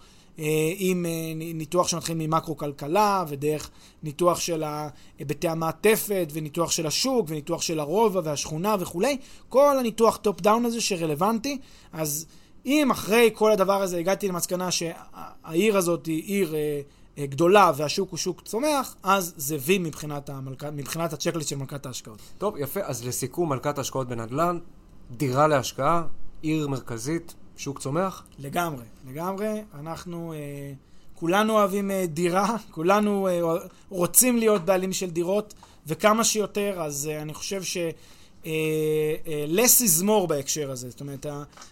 עם 0.77 1.07
ניתוח 1.55 1.89
שמתחיל 1.89 2.17
ממקרו-כלכלה, 2.17 3.25
ודרך 3.29 3.71
ניתוח 4.03 4.41
של 4.41 4.65
היבטי 5.19 5.49
המעטפת, 5.49 6.29
וניתוח 6.33 6.71
של 6.71 6.87
השוק, 6.87 7.27
וניתוח 7.29 7.63
של 7.63 7.81
הרובע 7.81 8.21
והשכונה 8.25 8.77
וכולי. 8.81 9.17
כל 9.49 9.79
הניתוח 9.79 10.17
top 10.17 10.41
down 10.41 10.65
הזה 10.65 10.81
שרלוונטי, 10.81 11.59
אז... 11.93 12.27
אם 12.67 12.91
אחרי 12.91 13.31
כל 13.35 13.53
הדבר 13.53 13.83
הזה 13.83 13.99
הגעתי 13.99 14.29
למסקנה 14.29 14.71
שהעיר 14.71 15.77
הזאת 15.77 16.07
היא 16.07 16.23
עיר 16.23 16.55
אה, 16.55 16.81
אה, 17.19 17.27
גדולה 17.27 17.73
והשוק 17.77 18.11
הוא 18.11 18.19
שוק 18.19 18.43
צומח, 18.43 18.97
אז 19.03 19.35
זה 19.37 19.57
וי 19.61 19.79
מבחינת, 19.79 20.31
המלכ... 20.31 20.65
מבחינת 20.65 21.13
ה 21.13 21.16
checklist 21.16 21.49
של 21.49 21.57
מלכת 21.57 21.87
ההשקעות. 21.87 22.19
טוב, 22.39 22.57
יפה. 22.57 22.81
אז 22.85 23.07
לסיכום, 23.07 23.49
מלכת 23.49 23.79
ההשקעות 23.79 24.09
בנדל"ן, 24.09 24.59
דירה 25.11 25.47
להשקעה, 25.47 26.03
עיר 26.43 26.69
מרכזית, 26.69 27.35
שוק 27.63 27.79
צומח? 27.79 28.23
לגמרי, 28.39 28.85
לגמרי. 29.09 29.63
אנחנו 29.81 30.33
אה, 30.33 30.39
כולנו 31.15 31.53
אוהבים 31.53 31.91
אה, 31.91 32.05
דירה, 32.07 32.57
כולנו 32.71 33.29
אה, 33.29 33.41
רוצים 33.89 34.37
להיות 34.37 34.65
בעלים 34.65 34.93
של 34.93 35.11
דירות, 35.11 35.55
וכמה 35.87 36.25
שיותר, 36.25 36.83
אז 36.83 37.11
אה, 37.13 37.23
אני 37.23 37.35
חושב 37.35 37.63
ש... 37.63 37.77
אה, 38.47 38.53
אה, 39.27 39.45
less 39.49 39.83
is 39.83 40.05
more 40.05 40.27
בהקשר 40.27 40.71
הזה. 40.71 40.91
זאת 40.91 41.01
אומרת, 41.01 41.27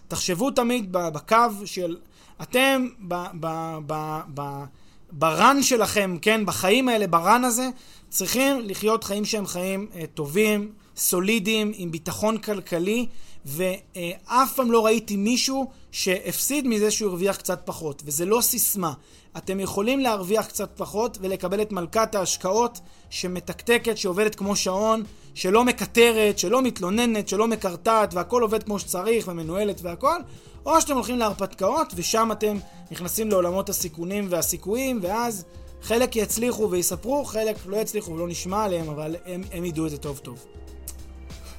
תחשבו 0.08 0.50
תמיד 0.50 0.92
בקו 0.92 1.36
של... 1.64 1.96
אתם 2.42 2.88
ב, 3.08 3.14
ב, 3.40 3.76
ב, 3.86 4.20
ב, 4.34 4.64
ברן 5.12 5.62
שלכם, 5.62 6.16
כן, 6.22 6.46
בחיים 6.46 6.88
האלה, 6.88 7.06
ברן 7.06 7.44
הזה, 7.44 7.68
צריכים 8.08 8.60
לחיות 8.60 9.04
חיים 9.04 9.24
שהם 9.24 9.46
חיים 9.46 9.86
אה, 9.94 10.04
טובים, 10.14 10.72
סולידיים, 10.96 11.72
עם 11.74 11.90
ביטחון 11.90 12.38
כלכלי, 12.38 13.06
ואף 13.46 14.54
פעם 14.56 14.72
לא 14.72 14.86
ראיתי 14.86 15.16
מישהו 15.16 15.70
שהפסיד 15.92 16.66
מזה 16.66 16.90
שהוא 16.90 17.08
הרוויח 17.08 17.36
קצת 17.36 17.60
פחות. 17.64 18.02
וזה 18.06 18.26
לא 18.26 18.40
סיסמה. 18.40 18.92
אתם 19.36 19.60
יכולים 19.60 20.00
להרוויח 20.00 20.46
קצת 20.46 20.70
פחות 20.76 21.18
ולקבל 21.20 21.62
את 21.62 21.72
מלכת 21.72 22.14
ההשקעות 22.14 22.80
שמתקתקת, 23.10 23.98
שעובדת 23.98 24.34
כמו 24.34 24.56
שעון, 24.56 25.02
שלא 25.34 25.64
מקטרת, 25.64 26.38
שלא 26.38 26.62
מתלוננת, 26.62 27.28
שלא 27.28 27.48
מקרטעת, 27.48 28.14
והכל 28.14 28.42
עובד 28.42 28.62
כמו 28.62 28.78
שצריך 28.78 29.28
ומנוהלת 29.28 29.80
והכל, 29.82 30.20
או 30.66 30.80
שאתם 30.80 30.94
הולכים 30.94 31.18
להרפתקאות 31.18 31.92
ושם 31.96 32.32
אתם 32.32 32.58
נכנסים 32.90 33.28
לעולמות 33.28 33.68
הסיכונים 33.68 34.26
והסיכויים, 34.30 34.98
ואז 35.02 35.44
חלק 35.82 36.16
יצליחו 36.16 36.70
ויספרו, 36.70 37.24
חלק 37.24 37.56
לא 37.66 37.76
יצליחו 37.76 38.12
ולא 38.12 38.28
נשמע 38.28 38.64
עליהם, 38.64 38.88
אבל 38.88 39.16
הם, 39.26 39.42
הם 39.52 39.64
ידעו 39.64 39.86
את 39.86 39.90
זה 39.90 39.98
טוב 39.98 40.18
טוב. 40.18 40.44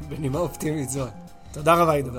בנימה 0.09 0.39
אופטימית 0.39 0.89
זו. 0.89 1.05
תודה 1.53 1.73
רבה, 1.73 1.93
עידו. 1.93 2.11